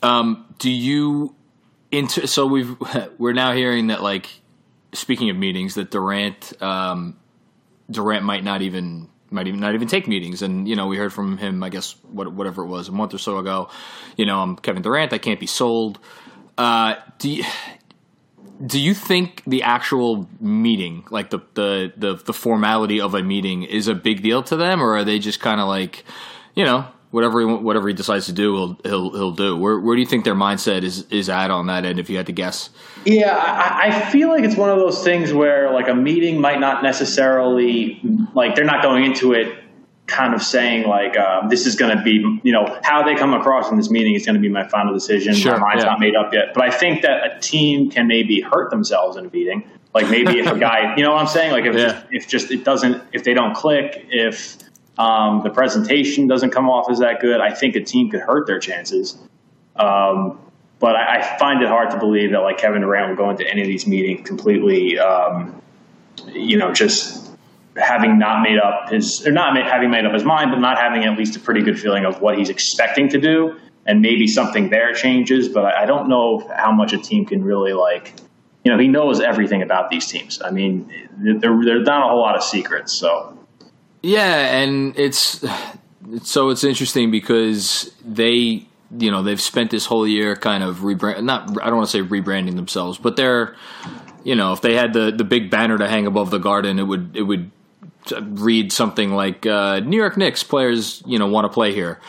Um, 0.04 0.46
do 0.60 0.70
you 0.70 1.36
into 1.92 2.28
so 2.28 2.46
we've 2.46 2.76
we're 3.18 3.34
now 3.34 3.52
hearing 3.54 3.88
that 3.88 4.02
like 4.02 4.30
speaking 4.94 5.30
of 5.30 5.38
meetings 5.38 5.76
that 5.76 5.90
Durant 5.92 6.54
um, 6.62 7.18
Durant 7.90 8.24
might 8.26 8.44
not 8.44 8.62
even 8.62 9.10
might 9.32 9.48
even 9.48 9.60
not 9.60 9.74
even 9.74 9.88
take 9.88 10.08
meetings. 10.08 10.42
And 10.42 10.68
you 10.68 10.76
know 10.76 10.88
we 10.88 10.98
heard 10.98 11.14
from 11.14 11.38
him 11.38 11.64
I 11.64 11.70
guess 11.70 11.96
what, 12.12 12.32
whatever 12.32 12.64
it 12.64 12.68
was 12.68 12.90
a 12.90 12.92
month 12.92 13.14
or 13.14 13.18
so 13.18 13.38
ago 13.38 13.70
you 14.18 14.26
know 14.26 14.40
I'm 14.42 14.56
Kevin 14.56 14.82
Durant 14.82 15.14
I 15.14 15.18
can't 15.18 15.40
be 15.40 15.48
sold. 15.48 16.00
Uh, 16.58 16.96
do 17.18 17.30
you, 17.30 17.44
do 18.66 18.80
you 18.80 18.94
think 18.94 19.42
the 19.48 19.64
actual 19.64 20.30
meeting 20.40 21.06
like 21.10 21.30
the, 21.30 21.40
the 21.56 21.94
the 21.98 22.16
the 22.16 22.34
formality 22.34 23.02
of 23.02 23.16
a 23.16 23.24
meeting 23.24 23.64
is 23.64 23.88
a 23.88 23.96
big 23.96 24.22
deal 24.22 24.44
to 24.44 24.56
them? 24.56 24.82
Or 24.82 24.98
are 24.98 25.04
they 25.04 25.20
just 25.20 25.40
kind 25.40 25.60
of 25.60 25.68
like 25.68 26.04
you 26.54 26.64
know 26.64 26.88
whatever 27.12 27.40
he, 27.40 27.46
whatever 27.46 27.88
he 27.88 27.94
decides 27.94 28.26
to 28.26 28.34
do 28.34 28.56
he'll 28.56 28.78
he'll, 28.84 29.12
he'll 29.12 29.32
do 29.32 29.56
where 29.56 29.80
where 29.80 29.96
do 29.96 30.02
you 30.02 30.08
think 30.08 30.26
their 30.26 30.36
mindset 30.36 30.84
is 30.84 31.04
is 31.12 31.30
at 31.30 31.52
on 31.52 31.68
that 31.68 31.86
end 31.86 32.00
if 32.00 32.10
you 32.10 32.18
had 32.18 32.26
to 32.26 32.34
guess 32.34 32.70
Yeah, 33.06 33.36
I, 33.36 33.88
I 33.88 34.10
feel 34.12 34.30
like 34.30 34.44
it's 34.44 34.56
one 34.56 34.70
of 34.70 34.78
those 34.78 35.04
things 35.04 35.34
where 35.34 35.72
like 35.72 35.88
a 35.88 35.96
meeting 35.96 36.40
might 36.40 36.60
not 36.60 36.84
necessarily 36.84 38.02
like 38.34 38.56
they're 38.56 38.66
not 38.66 38.82
going 38.82 39.06
into 39.06 39.34
it 39.34 39.62
kind 40.12 40.34
of 40.34 40.44
saying 40.44 40.88
like 40.88 41.18
um, 41.18 41.50
this 41.50 41.66
is 41.66 41.76
going 41.76 41.96
to 41.96 42.04
be 42.04 42.40
you 42.44 42.52
know 42.52 42.80
how 42.84 43.02
they 43.04 43.16
come 43.16 43.34
across 43.34 43.72
in 43.72 43.78
this 43.78 43.90
meeting 43.90 44.14
is 44.14 44.26
going 44.26 44.36
to 44.36 44.42
be 44.42 44.50
my 44.50 44.68
final 44.68 44.94
decision. 44.94 45.34
Sure, 45.34 45.54
my 45.54 45.60
mind's 45.60 45.84
yeah. 45.84 45.90
not 45.90 46.00
made 46.00 46.16
up 46.16 46.34
yet, 46.34 46.54
but 46.54 46.64
I 46.64 46.70
think 46.70 47.02
that 47.04 47.26
a 47.26 47.40
team 47.40 47.90
can 47.90 48.08
maybe 48.08 48.42
hurt 48.42 48.70
themselves 48.70 49.18
in 49.18 49.26
a 49.26 49.30
meeting. 49.30 49.64
Like 49.94 50.10
maybe 50.10 50.40
if 50.40 50.48
a 50.48 50.60
guy, 50.70 50.96
you 50.96 51.04
know 51.04 51.12
what 51.12 51.22
I'm 51.22 51.28
saying? 51.28 51.52
Like 51.52 51.66
if 51.66 51.76
Yeah. 51.76 51.88
just, 51.88 52.06
if 52.12 52.28
just 52.28 52.52
it 52.52 52.64
doesn't 52.64 53.02
if 53.14 53.24
they 53.24 53.34
don't 53.34 53.56
click 53.56 54.06
if 54.10 54.58
um, 54.98 55.42
the 55.44 55.50
presentation 55.50 56.28
doesn't 56.28 56.52
come 56.52 56.70
off 56.70 56.90
as 56.90 57.00
that 57.00 57.22
good, 57.22 57.42
I 57.42 57.54
think 57.54 57.76
a 57.76 57.84
team 57.84 58.10
could 58.10 58.22
hurt 58.22 58.48
their 58.48 58.60
chances. 58.60 59.18
Um, 59.76 60.40
but 60.80 60.96
I, 60.96 61.20
I 61.20 61.38
find 61.38 61.62
it 61.62 61.70
hard 61.70 61.92
to 61.92 61.98
believe 62.00 62.32
that 62.32 62.40
like 62.40 62.58
Kevin 62.58 62.82
Durant 62.82 63.10
would 63.10 63.18
go 63.18 63.30
into 63.30 63.48
any 63.48 63.62
of 63.62 63.68
these 63.68 63.88
meetings 63.88 64.28
completely, 64.28 65.00
um, 65.00 65.62
you 66.28 66.58
know, 66.58 66.74
just 66.74 67.32
having 67.78 68.20
not 68.20 68.42
made 68.42 68.58
up 68.58 68.90
his 68.90 69.26
or 69.26 69.32
not 69.32 69.54
ma- 69.54 69.64
having 69.64 69.92
made 69.92 70.06
up 70.06 70.14
his 70.14 70.24
mind, 70.24 70.52
but 70.52 70.60
not 70.60 70.78
having 70.78 71.06
at 71.06 71.18
least 71.18 71.36
a 71.36 71.40
pretty 71.40 71.62
good 71.62 71.80
feeling 71.80 72.06
of 72.06 72.22
what 72.22 72.38
he's 72.38 72.50
expecting 72.50 73.08
to 73.10 73.20
do, 73.20 73.56
and 73.86 74.02
maybe 74.02 74.28
something 74.28 74.70
there 74.70 74.94
changes. 74.94 75.48
But 75.48 75.66
I, 75.66 75.84
I 75.84 75.86
don't 75.86 76.10
know 76.10 76.40
how 76.56 76.72
much 76.72 76.94
a 76.94 76.98
team 76.98 77.26
can 77.26 77.44
really 77.44 77.74
like. 77.74 78.14
You 78.66 78.72
know, 78.72 78.78
he 78.78 78.88
knows 78.88 79.22
everything 79.22 79.62
about 79.62 79.90
these 79.90 80.06
teams. 80.06 80.42
I 80.42 80.52
mean, 80.52 80.92
there 81.18 81.64
there's 81.64 81.86
not 81.86 82.06
a 82.06 82.10
whole 82.10 82.20
lot 82.20 82.36
of 82.36 82.44
secrets. 82.44 82.94
So 82.94 83.38
Yeah, 84.02 84.58
and 84.58 84.98
it's 84.98 85.46
so 86.24 86.50
it's 86.50 86.64
interesting 86.64 87.12
because 87.12 87.94
they, 88.04 88.66
you 88.98 89.12
know, 89.12 89.22
they've 89.22 89.42
spent 89.42 89.72
this 89.72 89.86
whole 89.86 90.08
year 90.08 90.36
kind 90.36 90.64
of 90.64 90.78
rebrand. 90.78 91.24
Not, 91.24 91.62
I 91.62 91.66
don't 91.68 91.78
want 91.78 91.90
to 91.90 91.92
say 91.92 92.04
rebranding 92.04 92.56
themselves, 92.56 92.98
but 92.98 93.16
they're, 93.16 93.56
you 94.24 94.36
know, 94.36 94.54
if 94.54 94.62
they 94.62 94.76
had 94.76 94.94
the 94.94 95.12
the 95.12 95.24
big 95.24 95.52
banner 95.52 95.78
to 95.78 95.88
hang 95.88 96.08
above 96.08 96.32
the 96.32 96.40
garden, 96.40 96.80
it 96.80 96.84
would 96.84 97.16
it 97.16 97.24
would 97.24 97.52
read 98.20 98.72
something 98.72 99.14
like 99.14 99.46
uh, 99.46 99.80
"New 99.82 99.98
York 99.98 100.18
Knicks 100.18 100.44
players, 100.44 101.04
you 101.06 101.20
know, 101.20 101.28
want 101.28 101.46
to 101.46 101.50
play 101.50 101.74
here." 101.74 102.00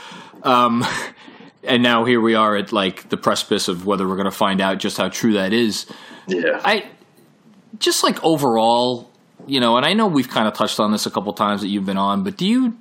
Um, 0.42 0.84
and 1.62 1.82
now 1.82 2.04
here 2.04 2.20
we 2.20 2.34
are 2.34 2.56
at 2.56 2.72
like 2.72 3.10
the 3.10 3.18
precipice 3.18 3.68
of 3.68 3.86
whether 3.86 4.08
we're 4.08 4.16
going 4.16 4.24
to 4.24 4.30
find 4.30 4.60
out 4.60 4.78
just 4.78 4.96
how 4.96 5.08
true 5.10 5.34
that 5.34 5.52
is. 5.52 5.86
yeah, 6.26 6.60
I 6.64 6.88
just 7.78 8.02
like 8.02 8.22
overall, 8.24 9.11
you 9.46 9.60
know, 9.60 9.76
and 9.76 9.86
I 9.86 9.92
know 9.92 10.06
we've 10.06 10.28
kind 10.28 10.48
of 10.48 10.54
touched 10.54 10.80
on 10.80 10.92
this 10.92 11.06
a 11.06 11.10
couple 11.10 11.32
times 11.32 11.60
that 11.60 11.68
you've 11.68 11.86
been 11.86 11.98
on, 11.98 12.22
but 12.24 12.36
do 12.36 12.46
you 12.46 12.76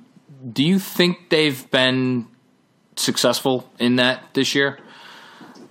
do 0.52 0.64
you 0.64 0.78
think 0.78 1.30
they've 1.30 1.70
been 1.70 2.26
successful 2.96 3.70
in 3.78 3.96
that 3.96 4.34
this 4.34 4.54
year? 4.54 4.78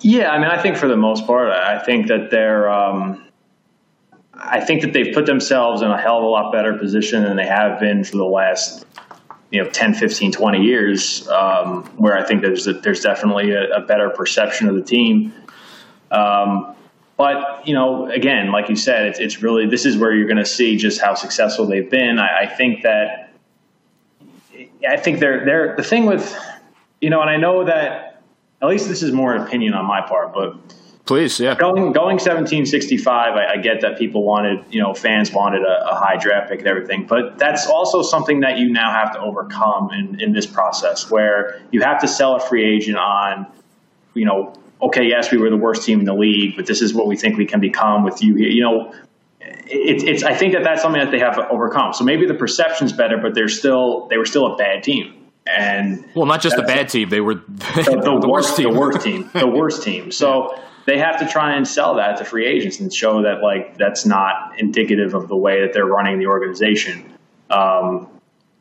Yeah, 0.02 0.32
I 0.32 0.40
mean, 0.40 0.48
I 0.48 0.62
think 0.62 0.78
for 0.78 0.88
the 0.88 0.98
most 0.98 1.28
part, 1.28 1.50
I 1.50 1.84
think 1.84 2.08
that 2.08 2.30
they're. 2.32 2.70
Um, 2.70 3.28
I 4.34 4.60
think 4.60 4.82
that 4.82 4.94
they've 4.94 5.14
put 5.14 5.28
themselves 5.28 5.84
in 5.84 5.92
a 5.92 6.02
hell 6.02 6.18
of 6.18 6.24
a 6.24 6.28
lot 6.28 6.52
better 6.52 6.76
position 6.76 7.24
than 7.24 7.36
they 7.36 7.46
have 7.46 7.80
been 7.80 8.04
for 8.04 8.18
the 8.18 8.26
last, 8.26 8.86
you 9.52 9.64
know, 9.64 9.70
10, 9.70 9.94
15, 9.94 10.32
20 10.32 10.60
years, 10.60 11.28
um, 11.30 11.84
where 11.98 12.18
I 12.18 12.24
think 12.26 12.42
there's 12.42 12.66
a, 12.66 12.74
there's 12.74 13.02
definitely 13.02 13.52
a, 13.52 13.70
a 13.70 13.82
better 13.82 14.10
perception 14.10 14.68
of 14.68 14.74
the 14.74 14.82
team. 14.82 15.32
Um, 16.10 16.76
but 17.22 17.68
you 17.68 17.76
know, 17.76 18.10
again, 18.10 18.52
like 18.52 18.68
you 18.68 18.76
said, 18.76 19.06
it's, 19.06 19.20
it's 19.20 19.44
really 19.44 19.68
this 19.68 19.86
is 19.86 19.96
where 19.96 20.12
you're 20.12 20.26
going 20.26 20.38
to 20.38 20.46
see 20.60 20.76
just 20.76 21.00
how 21.00 21.14
successful 21.14 21.68
they've 21.68 21.88
been. 21.88 22.18
I, 22.18 22.46
I 22.46 22.48
think 22.48 22.82
that 22.82 23.32
I 24.90 24.98
think 24.98 25.20
they're 25.20 25.46
they're 25.46 25.76
the 25.76 25.84
thing 25.84 26.08
with 26.08 26.36
you 27.00 27.12
know, 27.12 27.22
and 27.22 27.30
I 27.30 27.38
know 27.38 27.64
that 27.66 28.24
at 28.60 28.70
least 28.70 28.88
this 28.90 29.04
is 29.04 29.12
more 29.12 29.36
opinion 29.36 29.76
on 29.76 29.86
my 29.86 30.02
part, 30.02 30.34
but 30.34 30.58
Please, 31.06 31.40
yeah. 31.40 31.54
going 31.54 31.92
going 31.94 32.18
1765, 32.18 33.36
I, 33.36 33.54
I 33.54 33.58
get 33.58 33.82
that 33.82 34.00
people 34.00 34.24
wanted, 34.24 34.66
you 34.72 34.82
know, 34.82 34.96
fans 34.96 35.32
wanted 35.32 35.62
a, 35.62 35.92
a 35.92 35.94
high 35.94 36.18
draft 36.18 36.50
pick 36.50 36.60
and 36.60 36.68
everything, 36.68 37.06
but 37.06 37.38
that's 37.38 37.68
also 37.68 38.02
something 38.02 38.40
that 38.40 38.58
you 38.58 38.68
now 38.68 38.90
have 38.92 39.14
to 39.14 39.20
overcome 39.20 39.92
in, 39.92 40.20
in 40.20 40.34
this 40.34 40.48
process, 40.48 41.12
where 41.12 41.62
you 41.70 41.82
have 41.82 42.02
to 42.02 42.08
sell 42.08 42.36
a 42.36 42.40
free 42.40 42.64
agent 42.64 42.98
on, 42.98 43.46
you 44.16 44.26
know, 44.26 44.56
okay, 44.82 45.06
yes, 45.06 45.32
we 45.32 45.38
were 45.38 45.50
the 45.50 45.58
worst 45.58 45.84
team 45.84 46.00
in 46.00 46.06
the 46.06 46.14
league, 46.14 46.56
but 46.56 46.66
this 46.66 46.82
is 46.82 46.94
what 46.94 47.08
we 47.08 47.16
think 47.16 47.38
we 47.38 47.46
can 47.46 47.60
become 47.60 48.04
with 48.04 48.24
you 48.24 48.36
here. 48.36 48.50
You 48.50 48.64
know, 48.64 48.94
it, 49.40 50.04
it's 50.04 50.24
I 50.24 50.34
think 50.34 50.54
that 50.54 50.64
that's 50.64 50.82
something 50.82 51.02
that 51.02 51.12
they 51.12 51.20
have 51.20 51.36
to 51.36 51.48
overcome. 51.50 51.94
So 51.94 52.04
maybe 52.04 52.26
the 52.26 52.34
perception's 52.34 52.94
better, 52.94 53.18
but 53.18 53.34
they're 53.34 53.48
still 53.50 54.08
they 54.08 54.18
were 54.18 54.26
still 54.26 54.54
a 54.54 54.58
bad 54.58 54.84
team. 54.84 55.16
And 55.48 56.06
Well, 56.16 56.28
not 56.28 56.42
just 56.42 56.56
the 56.56 56.62
That's- 56.62 56.78
bad 56.84 56.90
team; 56.90 57.10
they 57.10 57.22
were 57.22 57.36
the, 57.36 58.20
the, 58.22 58.28
worst, 58.28 58.58
the 58.58 58.70
worst 58.70 59.02
team, 59.02 59.30
the 59.34 59.48
worst 59.60 59.84
team. 59.84 60.12
So 60.12 60.56
they 60.86 60.98
have 61.00 61.20
to 61.20 61.28
try 61.28 61.56
and 61.56 61.68
sell 61.68 61.96
that 61.96 62.18
to 62.18 62.26
free 62.26 62.46
agents 62.46 62.80
and 62.80 62.94
show 62.94 63.24
that 63.24 63.42
like 63.42 63.78
that's 63.78 64.06
not 64.06 64.60
indicative 64.60 65.14
of 65.14 65.28
the 65.28 65.36
way 65.36 65.62
that 65.62 65.74
they're 65.74 65.86
running 65.86 66.20
the 66.20 66.28
organization. 66.28 67.18
Um, 67.50 68.08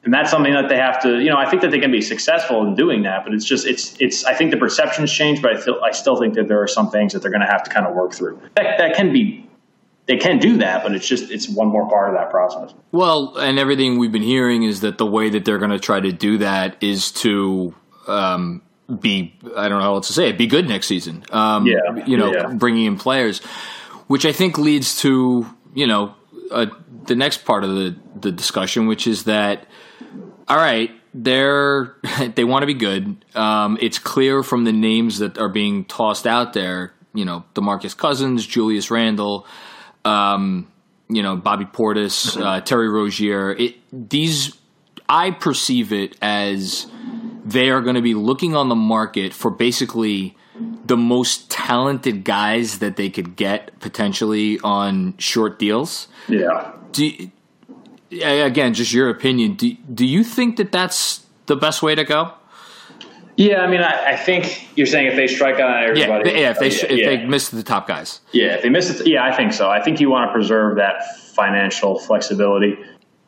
and 0.04 0.14
that's 0.14 0.30
something 0.30 0.52
that 0.52 0.68
they 0.68 0.76
have 0.76 1.02
to, 1.02 1.18
you 1.18 1.28
know, 1.28 1.36
I 1.36 1.48
think 1.48 1.62
that 1.62 1.70
they 1.70 1.78
can 1.78 1.92
be 1.92 2.00
successful 2.00 2.66
in 2.66 2.74
doing 2.74 3.02
that, 3.02 3.24
but 3.24 3.34
it's 3.34 3.44
just, 3.44 3.66
it's, 3.66 3.96
it's, 4.00 4.24
I 4.24 4.34
think 4.34 4.50
the 4.50 4.56
perceptions 4.56 5.12
change, 5.12 5.42
but 5.42 5.54
I 5.54 5.60
feel, 5.60 5.80
I 5.84 5.92
still 5.92 6.16
think 6.16 6.34
that 6.34 6.48
there 6.48 6.62
are 6.62 6.68
some 6.68 6.90
things 6.90 7.12
that 7.12 7.20
they're 7.20 7.30
going 7.30 7.42
to 7.42 7.46
have 7.46 7.62
to 7.64 7.70
kind 7.70 7.86
of 7.86 7.94
work 7.94 8.14
through. 8.14 8.40
That, 8.56 8.78
that 8.78 8.96
can 8.96 9.12
be, 9.12 9.48
they 10.06 10.16
can 10.16 10.38
do 10.38 10.56
that, 10.58 10.82
but 10.82 10.94
it's 10.94 11.06
just, 11.06 11.30
it's 11.30 11.48
one 11.48 11.68
more 11.68 11.88
part 11.88 12.08
of 12.08 12.14
that 12.14 12.30
process. 12.30 12.74
Well, 12.92 13.36
and 13.36 13.58
everything 13.58 13.98
we've 13.98 14.10
been 14.10 14.22
hearing 14.22 14.62
is 14.62 14.80
that 14.80 14.96
the 14.96 15.06
way 15.06 15.28
that 15.30 15.44
they're 15.44 15.58
going 15.58 15.70
to 15.70 15.78
try 15.78 16.00
to 16.00 16.12
do 16.12 16.38
that 16.38 16.82
is 16.82 17.12
to 17.12 17.74
um, 18.08 18.62
be 18.98 19.36
I 19.56 19.68
don't 19.68 19.78
know 19.78 19.84
how 19.84 19.94
else 19.94 20.08
to 20.08 20.12
say 20.12 20.28
it 20.28 20.38
be 20.38 20.46
good 20.46 20.68
next 20.68 20.88
season. 20.88 21.24
Um, 21.30 21.66
Yeah, 21.66 22.04
you 22.06 22.16
know, 22.16 22.32
yeah. 22.32 22.46
bringing 22.48 22.86
in 22.86 22.96
players, 22.96 23.38
which 24.08 24.26
I 24.26 24.32
think 24.32 24.58
leads 24.58 25.00
to 25.02 25.46
you 25.74 25.86
know 25.86 26.14
uh, 26.50 26.66
the 27.04 27.14
next 27.14 27.44
part 27.44 27.62
of 27.64 27.70
the 27.70 27.96
the 28.18 28.32
discussion, 28.32 28.86
which 28.86 29.06
is 29.06 29.24
that 29.24 29.66
all 30.50 30.56
right. 30.56 30.90
They're 31.14 31.94
they 32.34 32.44
want 32.44 32.62
to 32.62 32.66
be 32.66 32.74
good. 32.74 33.24
Um, 33.34 33.78
it's 33.80 33.98
clear 33.98 34.42
from 34.42 34.64
the 34.64 34.72
names 34.72 35.20
that 35.20 35.38
are 35.38 35.48
being 35.48 35.84
tossed 35.84 36.26
out 36.26 36.52
there. 36.52 36.92
You 37.14 37.24
know, 37.24 37.44
Demarcus 37.54 37.96
Cousins, 37.96 38.46
Julius 38.46 38.90
Randle, 38.90 39.46
um, 40.04 40.70
you 41.08 41.22
know, 41.22 41.36
Bobby 41.36 41.64
Portis, 41.64 42.40
uh, 42.44 42.60
Terry 42.60 42.88
Rozier. 42.88 43.52
It, 43.52 43.76
these, 43.92 44.56
I 45.08 45.30
perceive 45.30 45.92
it 45.92 46.16
as 46.20 46.86
they 47.44 47.70
are 47.70 47.80
going 47.80 47.96
to 47.96 48.02
be 48.02 48.14
looking 48.14 48.54
on 48.54 48.68
the 48.68 48.76
market 48.76 49.32
for 49.32 49.50
basically 49.50 50.36
the 50.84 50.96
most 50.96 51.50
talented 51.50 52.24
guys 52.24 52.78
that 52.80 52.96
they 52.96 53.08
could 53.08 53.34
get 53.34 53.78
potentially 53.80 54.60
on 54.60 55.16
short 55.18 55.58
deals. 55.58 56.06
Yeah. 56.28 56.72
Do 56.92 57.30
again, 58.12 58.74
just 58.74 58.92
your 58.92 59.08
opinion. 59.08 59.54
Do, 59.54 59.72
do 59.94 60.06
you 60.06 60.24
think 60.24 60.56
that 60.56 60.72
that's 60.72 61.24
the 61.46 61.56
best 61.56 61.82
way 61.82 61.94
to 61.94 62.04
go? 62.04 62.32
Yeah. 63.36 63.62
I 63.62 63.66
mean, 63.68 63.80
I, 63.80 64.12
I 64.12 64.16
think 64.16 64.68
you're 64.76 64.86
saying 64.86 65.06
if 65.06 65.16
they 65.16 65.26
strike 65.26 65.60
out 65.60 65.70
on 65.70 65.96
Yeah, 65.96 66.04
everybody. 66.04 66.40
yeah. 66.40 66.50
If 66.50 66.58
they 66.58 66.70
yeah, 66.70 66.84
if 66.84 66.98
yeah. 66.98 67.06
they 67.06 67.24
miss 67.26 67.48
the 67.48 67.62
top 67.62 67.86
guys, 67.88 68.20
Yeah, 68.32 68.54
if 68.56 68.62
they 68.62 68.68
miss 68.68 68.90
it, 69.00 69.06
yeah, 69.06 69.24
I 69.24 69.34
think 69.34 69.52
so. 69.52 69.70
I 69.70 69.82
think 69.82 70.00
you 70.00 70.10
want 70.10 70.28
to 70.28 70.32
preserve 70.32 70.76
that 70.76 71.16
financial 71.34 71.98
flexibility 71.98 72.76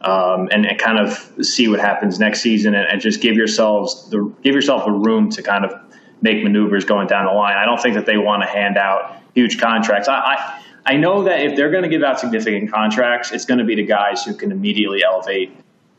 um, 0.02 0.48
and, 0.50 0.66
and 0.66 0.78
kind 0.78 0.98
of 0.98 1.12
see 1.44 1.68
what 1.68 1.78
happens 1.80 2.18
next 2.18 2.40
season, 2.42 2.74
and, 2.74 2.86
and 2.88 3.00
just 3.00 3.20
give 3.22 3.36
yourselves 3.36 4.10
the 4.10 4.30
give 4.42 4.54
yourself 4.54 4.84
the 4.84 4.90
room 4.90 5.30
to 5.30 5.42
kind 5.42 5.64
of 5.64 5.72
make 6.20 6.42
maneuvers 6.42 6.84
going 6.84 7.06
down 7.06 7.24
the 7.26 7.32
line. 7.32 7.56
I 7.56 7.64
don't 7.64 7.80
think 7.80 7.94
that 7.94 8.04
they 8.06 8.16
want 8.18 8.42
to 8.42 8.48
hand 8.48 8.76
out 8.76 9.16
huge 9.34 9.60
contracts. 9.60 10.08
I 10.08 10.14
I, 10.14 10.61
I 10.84 10.96
know 10.96 11.24
that 11.24 11.40
if 11.40 11.56
they're 11.56 11.70
going 11.70 11.84
to 11.84 11.88
give 11.88 12.02
out 12.02 12.20
significant 12.20 12.72
contracts, 12.72 13.32
it's 13.32 13.44
going 13.44 13.58
to 13.58 13.64
be 13.64 13.76
to 13.76 13.84
guys 13.84 14.24
who 14.24 14.34
can 14.34 14.50
immediately 14.50 15.02
elevate 15.04 15.56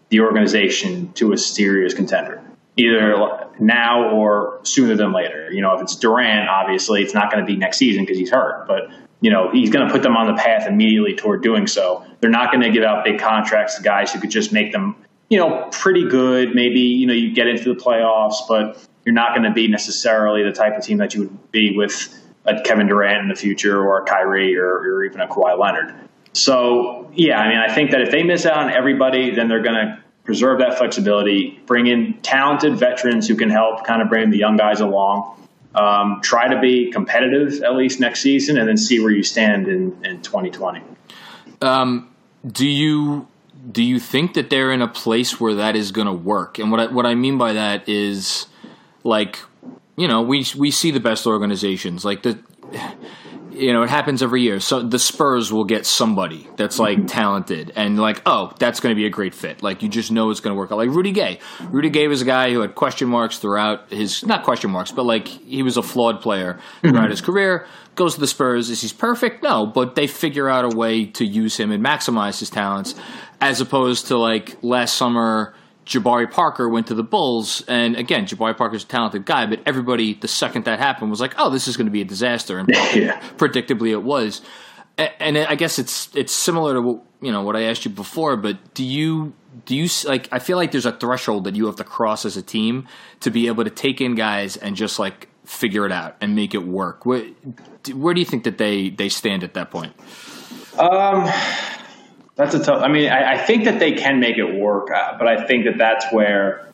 the 0.10 0.20
organization 0.22 1.14
to 1.14 1.34
a 1.34 1.38
serious 1.38 1.94
contender, 1.94 2.42
either 2.76 3.48
now 3.60 4.10
or 4.12 4.60
sooner 4.64 4.96
than 4.96 5.14
later. 5.14 5.50
You 5.52 5.62
know, 5.62 5.74
if 5.76 5.82
it's 5.82 5.96
Durant, 5.96 6.50
obviously 6.50 7.02
it's 7.02 7.14
not 7.14 7.32
going 7.32 7.46
to 7.46 7.52
be 7.52 7.58
next 7.58 7.78
season 7.78 8.04
because 8.04 8.18
he's 8.18 8.30
hurt, 8.30 8.68
but 8.68 8.90
you 9.22 9.32
know, 9.32 9.50
he's 9.52 9.70
going 9.70 9.88
to 9.88 9.92
put 9.92 10.04
them 10.04 10.18
on 10.18 10.28
the 10.28 10.34
path 10.34 10.68
immediately 10.68 11.16
toward 11.16 11.42
doing 11.42 11.66
so. 11.66 12.06
They're 12.20 12.30
not 12.30 12.52
going 12.52 12.62
to 12.62 12.72
give 12.72 12.84
out 12.84 13.06
big 13.06 13.20
contracts 13.20 13.78
to 13.78 13.82
guys 13.82 14.12
who 14.12 14.20
could 14.20 14.32
just 14.32 14.52
make 14.52 14.74
them, 14.74 14.98
you 15.30 15.38
know, 15.38 15.70
pretty 15.72 16.10
good. 16.10 16.54
Maybe, 16.54 16.82
you 16.82 17.08
know, 17.08 17.14
you 17.14 17.34
get 17.34 17.48
into 17.48 17.74
the 17.74 17.80
playoffs, 17.80 18.48
but 18.50 18.86
you're 19.06 19.16
not 19.16 19.34
going 19.34 19.44
to 19.44 19.54
be 19.54 19.70
necessarily 19.70 20.44
the 20.44 20.52
type 20.52 20.78
of 20.78 20.84
team 20.84 20.98
that 20.98 21.14
you 21.14 21.22
would 21.22 21.52
be 21.52 21.74
with 21.76 22.14
a 22.46 22.62
Kevin 22.62 22.88
Durant 22.88 23.22
in 23.22 23.30
the 23.30 23.36
future 23.36 23.82
or 23.82 24.02
a 24.02 24.06
Kyrie 24.06 24.58
or, 24.58 24.78
or 24.78 25.04
even 25.06 25.22
a 25.22 25.28
Kawhi 25.28 25.58
Leonard. 25.58 25.94
So, 26.34 27.10
yeah, 27.14 27.40
I 27.40 27.50
mean, 27.50 27.60
I 27.60 27.74
think 27.74 27.92
that 27.92 28.02
if 28.02 28.12
they 28.12 28.24
miss 28.24 28.46
out 28.46 28.58
on 28.58 28.72
everybody, 28.72 29.36
then 29.36 29.48
they're 29.48 29.62
going 29.62 29.76
to 29.76 30.04
preserve 30.24 30.60
that 30.60 30.78
flexibility, 30.78 31.62
bring 31.66 31.88
in 31.88 32.18
talented 32.22 32.78
veterans 32.78 33.28
who 33.28 33.36
can 33.36 33.50
help 33.50 33.86
kind 33.86 34.02
of 34.02 34.10
bring 34.10 34.30
the 34.30 34.38
young 34.38 34.58
guys 34.58 34.80
along. 34.80 35.40
Um, 35.76 36.22
try 36.22 36.48
to 36.54 36.60
be 36.60 36.92
competitive 36.92 37.64
at 37.64 37.76
least 37.76 38.00
next 38.00 38.22
season, 38.22 38.60
and 38.60 38.68
then 38.68 38.78
see 38.78 39.00
where 39.00 39.12
you 39.12 39.24
stand 39.24 39.68
in, 39.68 40.06
in 40.06 40.22
2020. 40.22 40.82
Um, 41.62 42.14
do 42.46 42.68
you 42.68 43.28
do 43.72 43.82
you 43.82 44.00
think 44.00 44.34
that 44.34 44.50
they're 44.50 44.72
in 44.72 44.82
a 44.82 44.88
place 44.88 45.40
where 45.40 45.56
that 45.56 45.76
is 45.76 45.92
going 45.92 46.08
to 46.08 46.14
work? 46.14 46.60
And 46.60 46.70
what 46.70 46.80
I, 46.80 46.86
what 46.88 47.06
I 47.06 47.16
mean 47.16 47.38
by 47.38 47.54
that 47.54 47.88
is, 47.88 48.48
like, 49.04 49.40
you 49.96 50.08
know, 50.08 50.22
we 50.22 50.46
we 50.58 50.72
see 50.72 50.92
the 50.92 51.00
best 51.00 51.28
organizations 51.28 52.04
like 52.04 52.24
the 52.24 52.40
you 53.56 53.72
know, 53.72 53.84
it 53.84 53.90
happens 53.90 54.24
every 54.24 54.42
year. 54.42 54.60
So 54.60 54.82
the 54.82 55.00
Spurs 55.00 55.52
will 55.52 55.64
get 55.64 55.86
somebody 55.86 56.48
that's 56.56 56.80
like 56.80 56.98
mm-hmm. 56.98 57.08
talented 57.08 57.72
and 57.76 58.00
like, 58.00 58.22
oh, 58.26 58.54
that's 58.60 58.80
going 58.80 58.94
to 58.94 58.96
be 58.96 59.06
a 59.06 59.10
great 59.10 59.34
fit. 59.34 59.62
Like 59.62 59.84
you 59.84 59.90
just 59.90 60.12
know 60.12 60.30
it's 60.32 60.40
going 60.40 60.54
to 60.54 60.58
work 60.58 60.72
out. 60.72 60.78
Like 60.78 60.90
Rudy 60.90 61.12
Gay. 61.12 61.40
Rudy 61.70 61.90
Gay 61.90 62.08
was 62.08 62.22
a 62.22 62.26
guy 62.26 62.52
who 62.52 62.62
had 62.62 62.76
question 62.76 63.10
marks 63.10 63.38
throughout 63.38 63.92
his 63.92 64.26
not 64.26 64.44
question 64.44 64.72
marks, 64.72 64.92
but 64.92 65.04
like 65.04 65.28
he 65.28 65.64
was 65.64 65.78
a 65.78 65.84
flawed 65.84 66.22
player 66.22 66.60
throughout 66.82 66.96
mm-hmm. 66.96 67.12
his 67.12 67.22
career. 67.22 67.68
Goes 67.96 68.16
to 68.16 68.20
the 68.20 68.28
Spurs. 68.28 68.70
Is 68.72 68.82
he's 68.82 68.94
perfect? 68.94 69.44
No, 69.44 69.68
but 69.68 69.94
they 69.96 70.08
figure 70.08 70.50
out 70.50 70.66
a 70.66 70.76
way 70.76 71.06
to 71.06 71.26
use 71.26 71.56
him 71.58 71.72
and 71.72 71.86
maximize 71.86 72.40
his 72.40 72.50
talents, 72.50 72.96
as 73.40 73.62
opposed 73.62 74.08
to 74.08 74.18
like 74.18 74.58
last 74.64 74.98
summer 74.98 75.54
Jabari 75.86 76.32
Parker 76.32 76.70
went 76.70 76.88
to 76.88 76.96
the 76.96 77.04
Bulls, 77.04 77.64
and 77.68 77.96
again, 77.96 78.26
Jabari 78.26 78.56
Parker's 78.56 78.84
a 78.84 78.88
talented 78.88 79.26
guy, 79.26 79.46
but 79.46 79.60
everybody, 79.66 80.14
the 80.14 80.28
second 80.28 80.66
that 80.66 80.80
happened, 80.80 81.10
was 81.10 81.20
like, 81.20 81.36
"Oh, 81.38 81.50
this 81.50 81.68
is 81.68 81.78
going 81.78 81.88
to 81.88 81.92
be 81.92 82.02
a 82.02 82.06
disaster," 82.06 82.58
and 82.58 82.70
yeah. 82.96 83.20
predictably, 83.38 83.92
it 83.92 84.04
was. 84.04 84.42
And 84.98 85.38
I 85.40 85.56
guess 85.56 85.80
it's 85.80 86.16
it's 86.16 86.32
similar 86.32 86.76
to 86.76 86.82
what, 86.82 87.02
you 87.20 87.32
know 87.32 87.42
what 87.42 87.56
I 87.56 87.64
asked 87.64 87.84
you 87.84 87.92
before, 87.92 88.38
but 88.38 88.76
do 88.76 88.84
you 88.84 89.34
do 89.66 89.76
you 89.76 89.90
like? 90.06 90.30
I 90.32 90.40
feel 90.40 90.56
like 90.58 90.72
there's 90.72 90.86
a 90.86 90.92
threshold 90.92 91.46
that 91.46 91.56
you 91.56 91.66
have 91.66 91.78
to 91.78 91.84
cross 91.84 92.26
as 92.26 92.38
a 92.38 92.44
team 92.44 92.88
to 93.22 93.32
be 93.32 93.48
able 93.48 93.64
to 93.64 93.72
take 93.72 94.02
in 94.02 94.14
guys 94.14 94.56
and 94.56 94.76
just 94.76 95.00
like 95.00 95.30
figure 95.46 95.86
it 95.86 95.92
out 95.92 96.16
and 96.22 96.36
make 96.36 96.54
it 96.54 96.66
work. 96.66 97.06
Where, 97.06 97.26
where 97.94 98.14
do 98.14 98.20
you 98.20 98.26
think 98.26 98.44
that 98.44 98.58
they 98.58 98.90
they 98.90 99.10
stand 99.10 99.44
at 99.44 99.56
that 99.56 99.72
point? 99.72 99.94
Um 100.78 101.28
that's 102.36 102.56
a 102.56 102.64
tough. 102.64 102.82
I 102.82 102.88
mean, 102.88 103.10
I, 103.10 103.34
I 103.34 103.38
think 103.38 103.66
that 103.66 103.80
they 103.80 103.94
can 103.94 104.20
make 104.20 104.38
it 104.38 104.60
work, 104.60 104.90
uh, 104.92 105.18
but 105.18 105.28
I 105.28 105.46
think 105.46 105.66
that 105.66 105.78
that's 105.78 106.12
where 106.12 106.68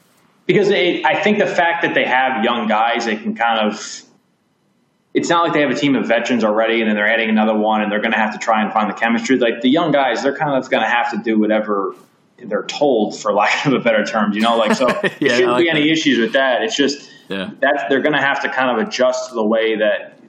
because 0.46 0.68
they, 0.68 1.04
I 1.04 1.22
think 1.22 1.38
the 1.38 1.46
fact 1.46 1.84
that 1.84 1.94
they 1.94 2.06
have 2.06 2.44
young 2.44 2.68
guys, 2.68 3.06
they 3.06 3.18
can 3.18 3.36
kind 3.36 3.68
of. 3.68 4.04
It's 5.14 5.28
not 5.28 5.44
like 5.44 5.54
they 5.54 5.62
have 5.62 5.72
a 5.72 5.76
team 5.76 5.96
of 5.96 6.08
veterans 6.08 6.44
already, 6.44 6.82
and 6.82 6.90
then 6.90 6.96
they're 6.96 7.12
adding 7.12 7.30
another 7.30 7.56
one, 7.56 7.82
and 7.82 7.92
they're 7.92 8.00
going 8.00 8.14
to 8.14 8.18
have 8.18 8.34
to 8.34 8.40
try 8.40 8.64
and 8.64 8.72
find 8.72 8.90
the 8.90 8.94
chemistry. 8.94 9.38
Like 9.38 9.62
the 9.62 9.70
young 9.70 9.92
guys, 9.92 10.24
they're 10.24 10.36
kind 10.36 10.56
of 10.56 10.70
going 10.70 10.84
to 10.84 10.90
have 10.90 11.12
to 11.12 11.18
do 11.18 11.40
whatever 11.40 11.96
they're 12.38 12.64
told, 12.64 13.20
for 13.20 13.34
lack 13.34 13.66
of 13.66 13.74
a 13.74 13.80
better 13.80 14.06
term. 14.06 14.34
You 14.34 14.42
know, 14.42 14.58
like 14.58 14.76
so, 14.76 14.88
yeah, 15.04 15.10
there 15.20 15.30
shouldn't 15.30 15.52
like 15.52 15.66
be 15.66 15.70
any 15.70 15.82
that. 15.82 15.92
issues 15.92 16.20
with 16.20 16.34
that. 16.34 16.62
It's 16.62 16.76
just 16.76 17.12
yeah. 17.28 17.52
that 17.60 17.86
they're 17.90 18.02
going 18.02 18.16
to 18.16 18.22
have 18.22 18.42
to 18.44 18.50
kind 18.50 18.80
of 18.80 18.88
adjust 18.88 19.30
to 19.30 19.36
the 19.36 19.46
way 19.46 19.78
that 19.78 20.20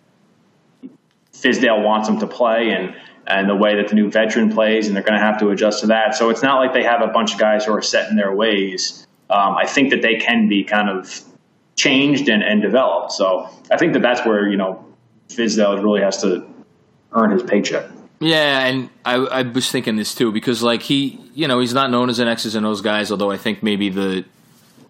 Fizdale 1.32 1.82
wants 1.82 2.08
them 2.08 2.18
to 2.20 2.26
play, 2.26 2.70
and 2.70 2.94
and 3.26 3.48
the 3.48 3.54
way 3.54 3.76
that 3.76 3.88
the 3.88 3.94
new 3.94 4.10
veteran 4.10 4.52
plays, 4.52 4.86
and 4.86 4.96
they're 4.96 5.02
going 5.02 5.18
to 5.18 5.24
have 5.24 5.38
to 5.40 5.50
adjust 5.50 5.80
to 5.80 5.86
that. 5.88 6.14
So 6.14 6.30
it's 6.30 6.42
not 6.42 6.58
like 6.58 6.72
they 6.72 6.82
have 6.82 7.02
a 7.02 7.08
bunch 7.08 7.34
of 7.34 7.38
guys 7.38 7.64
who 7.64 7.72
are 7.72 7.82
set 7.82 8.10
in 8.10 8.16
their 8.16 8.34
ways. 8.34 9.06
Um, 9.28 9.56
I 9.56 9.66
think 9.66 9.90
that 9.90 10.02
they 10.02 10.16
can 10.16 10.48
be 10.48 10.64
kind 10.64 10.88
of 10.88 11.22
changed 11.76 12.28
and, 12.28 12.42
and 12.42 12.60
developed. 12.60 13.12
So 13.12 13.48
I 13.70 13.76
think 13.76 13.92
that 13.92 14.02
that's 14.02 14.24
where 14.26 14.48
you 14.48 14.56
know 14.56 14.84
Fizdale 15.28 15.82
really 15.82 16.00
has 16.00 16.20
to 16.22 16.46
earn 17.12 17.30
his 17.30 17.42
paycheck. 17.42 17.86
Yeah, 18.20 18.66
and 18.66 18.90
I, 19.04 19.14
I 19.14 19.42
was 19.42 19.70
thinking 19.70 19.96
this 19.96 20.14
too 20.14 20.30
because 20.30 20.62
like 20.62 20.82
he, 20.82 21.18
you 21.34 21.48
know, 21.48 21.58
he's 21.60 21.72
not 21.72 21.90
known 21.90 22.10
as 22.10 22.18
an 22.18 22.28
X's 22.28 22.54
and 22.54 22.66
O's 22.66 22.82
guys. 22.82 23.10
Although 23.10 23.30
I 23.30 23.38
think 23.38 23.62
maybe 23.62 23.88
the 23.88 24.24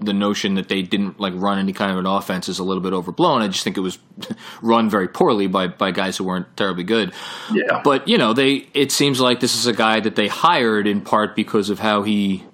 the 0.00 0.12
notion 0.12 0.54
that 0.54 0.68
they 0.68 0.82
didn't 0.82 1.20
like 1.20 1.34
run 1.36 1.58
any 1.58 1.72
kind 1.72 1.92
of 1.92 1.98
an 1.98 2.06
offense 2.06 2.48
is 2.48 2.58
a 2.58 2.64
little 2.64 2.82
bit 2.82 2.92
overblown. 2.92 3.42
I 3.42 3.48
just 3.48 3.64
think 3.64 3.76
it 3.76 3.80
was 3.80 3.98
run 4.62 4.88
very 4.88 5.08
poorly 5.08 5.46
by 5.46 5.68
by 5.68 5.90
guys 5.90 6.16
who 6.16 6.24
weren't 6.24 6.56
terribly 6.56 6.84
good. 6.84 7.12
Yeah. 7.52 7.80
But 7.84 8.08
you 8.08 8.18
know, 8.18 8.32
they 8.32 8.68
it 8.74 8.92
seems 8.92 9.20
like 9.20 9.40
this 9.40 9.54
is 9.54 9.66
a 9.66 9.72
guy 9.72 10.00
that 10.00 10.16
they 10.16 10.28
hired 10.28 10.86
in 10.86 11.02
part 11.02 11.36
because 11.36 11.70
of 11.70 11.78
how 11.78 12.02
he 12.02 12.44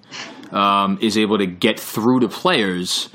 um, 0.51 0.97
is 1.01 1.17
able 1.17 1.37
to 1.37 1.45
get 1.45 1.79
through 1.79 2.21
to 2.21 2.27
players. 2.27 3.09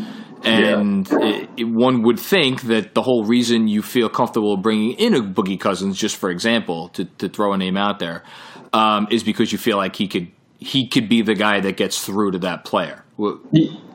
And 0.45 1.09
yeah. 1.09 1.19
it, 1.21 1.51
it, 1.57 1.65
one 1.65 2.03
would 2.03 2.19
think 2.19 2.63
that 2.63 2.95
the 2.95 3.03
whole 3.03 3.25
reason 3.25 3.69
you 3.69 3.81
feel 3.81 4.09
comfortable 4.09 4.57
bringing 4.57 4.93
in 4.95 5.15
a 5.15 5.21
Boogie 5.21 5.61
Cousins, 5.61 5.97
just 5.97 6.17
for 6.17 6.31
example, 6.31 6.89
to, 6.91 7.05
to 7.05 7.29
throw 7.29 7.53
a 7.53 7.57
name 7.57 7.77
out 7.77 8.01
there, 8.01 8.25
um, 8.73 9.07
is 9.11 9.23
because 9.23 9.53
you 9.53 9.59
feel 9.59 9.77
like 9.77 9.95
he 9.95 10.09
could 10.09 10.33
he 10.59 10.89
could 10.89 11.09
be 11.09 11.23
the 11.23 11.35
guy 11.35 11.61
that 11.61 11.77
gets 11.77 12.05
through 12.05 12.33
to 12.33 12.39
that 12.41 12.65
player. 12.65 13.05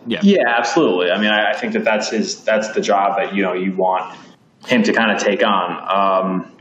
Yeah, 0.07 0.21
yeah, 0.23 0.43
absolutely. 0.47 1.11
I 1.11 1.19
mean, 1.19 1.31
I, 1.31 1.51
I, 1.51 1.53
think 1.53 1.73
that 1.73 1.83
that's 1.83 2.09
his 2.09 2.43
that's 2.45 2.71
the 2.71 2.79
job 2.79 3.17
that 3.17 3.35
you 3.35 3.43
know 3.43 3.53
you 3.53 3.75
want 3.75 4.17
him 4.65 4.81
to 4.83 4.93
kind 4.93 5.11
of 5.11 5.21
take 5.21 5.43
on. 5.43 6.25
Um, 6.25 6.51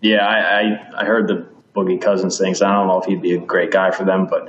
yeah, 0.00 0.26
I, 0.26 0.60
I, 0.60 1.02
I 1.02 1.04
heard 1.04 1.28
the 1.28 1.46
Boogie 1.76 2.00
Cousins 2.00 2.38
things. 2.38 2.62
I 2.62 2.72
don't 2.72 2.86
know 2.86 2.98
if 2.98 3.04
he'd 3.04 3.22
be 3.22 3.34
a 3.34 3.38
great 3.38 3.70
guy 3.70 3.90
for 3.90 4.04
them, 4.04 4.26
but 4.26 4.48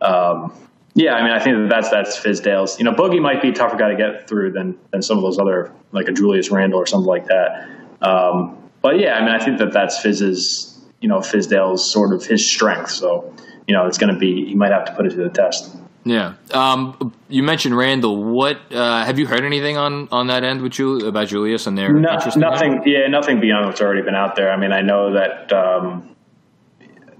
um, 0.00 0.52
yeah, 0.94 1.14
I 1.14 1.22
mean, 1.24 1.32
I 1.32 1.40
think 1.40 1.56
that 1.56 1.68
that's 1.68 1.90
that's 1.90 2.18
Fizdale's. 2.18 2.78
You 2.78 2.84
know, 2.84 2.92
Boogie 2.92 3.20
might 3.20 3.42
be 3.42 3.48
a 3.48 3.52
tougher 3.52 3.76
guy 3.76 3.90
to 3.90 3.96
get 3.96 4.28
through 4.28 4.52
than 4.52 4.78
than 4.92 5.02
some 5.02 5.16
of 5.16 5.24
those 5.24 5.38
other 5.38 5.72
like 5.90 6.08
a 6.08 6.12
Julius 6.12 6.50
Randle 6.50 6.78
or 6.78 6.86
something 6.86 7.08
like 7.08 7.26
that. 7.26 7.68
Um, 8.00 8.70
but 8.82 9.00
yeah, 9.00 9.14
I 9.14 9.20
mean, 9.20 9.34
I 9.34 9.44
think 9.44 9.58
that 9.58 9.72
that's 9.72 9.98
Fizz's 10.00 10.80
you 11.00 11.08
know 11.08 11.18
Fizdale's 11.18 11.90
sort 11.90 12.12
of 12.12 12.24
his 12.24 12.48
strength. 12.48 12.90
So 12.90 13.34
you 13.66 13.74
know, 13.74 13.86
it's 13.86 13.98
going 13.98 14.12
to 14.12 14.18
be 14.18 14.46
he 14.46 14.54
might 14.54 14.72
have 14.72 14.84
to 14.84 14.94
put 14.94 15.06
it 15.06 15.10
to 15.10 15.16
the 15.16 15.30
test. 15.30 15.76
Yeah. 16.04 16.34
Um, 16.52 17.14
you 17.28 17.42
mentioned 17.42 17.76
Randle. 17.76 18.22
What 18.22 18.60
uh, 18.72 19.04
have 19.04 19.18
you 19.18 19.26
heard 19.26 19.42
anything 19.42 19.76
on, 19.78 20.08
on 20.12 20.26
that 20.26 20.44
end 20.44 20.60
with 20.60 20.72
Jul- 20.72 21.06
about 21.06 21.28
Julius 21.28 21.66
and 21.66 21.76
their 21.76 21.92
no, 21.92 22.12
interest? 22.12 22.36
Nothing. 22.36 22.82
yeah, 22.84 23.06
nothing 23.08 23.40
beyond 23.40 23.66
what's 23.66 23.80
already 23.80 24.02
been 24.02 24.14
out 24.14 24.36
there. 24.36 24.52
I 24.52 24.58
mean, 24.58 24.72
I 24.72 24.82
know 24.82 25.14
that 25.14 25.50
um, 25.52 26.14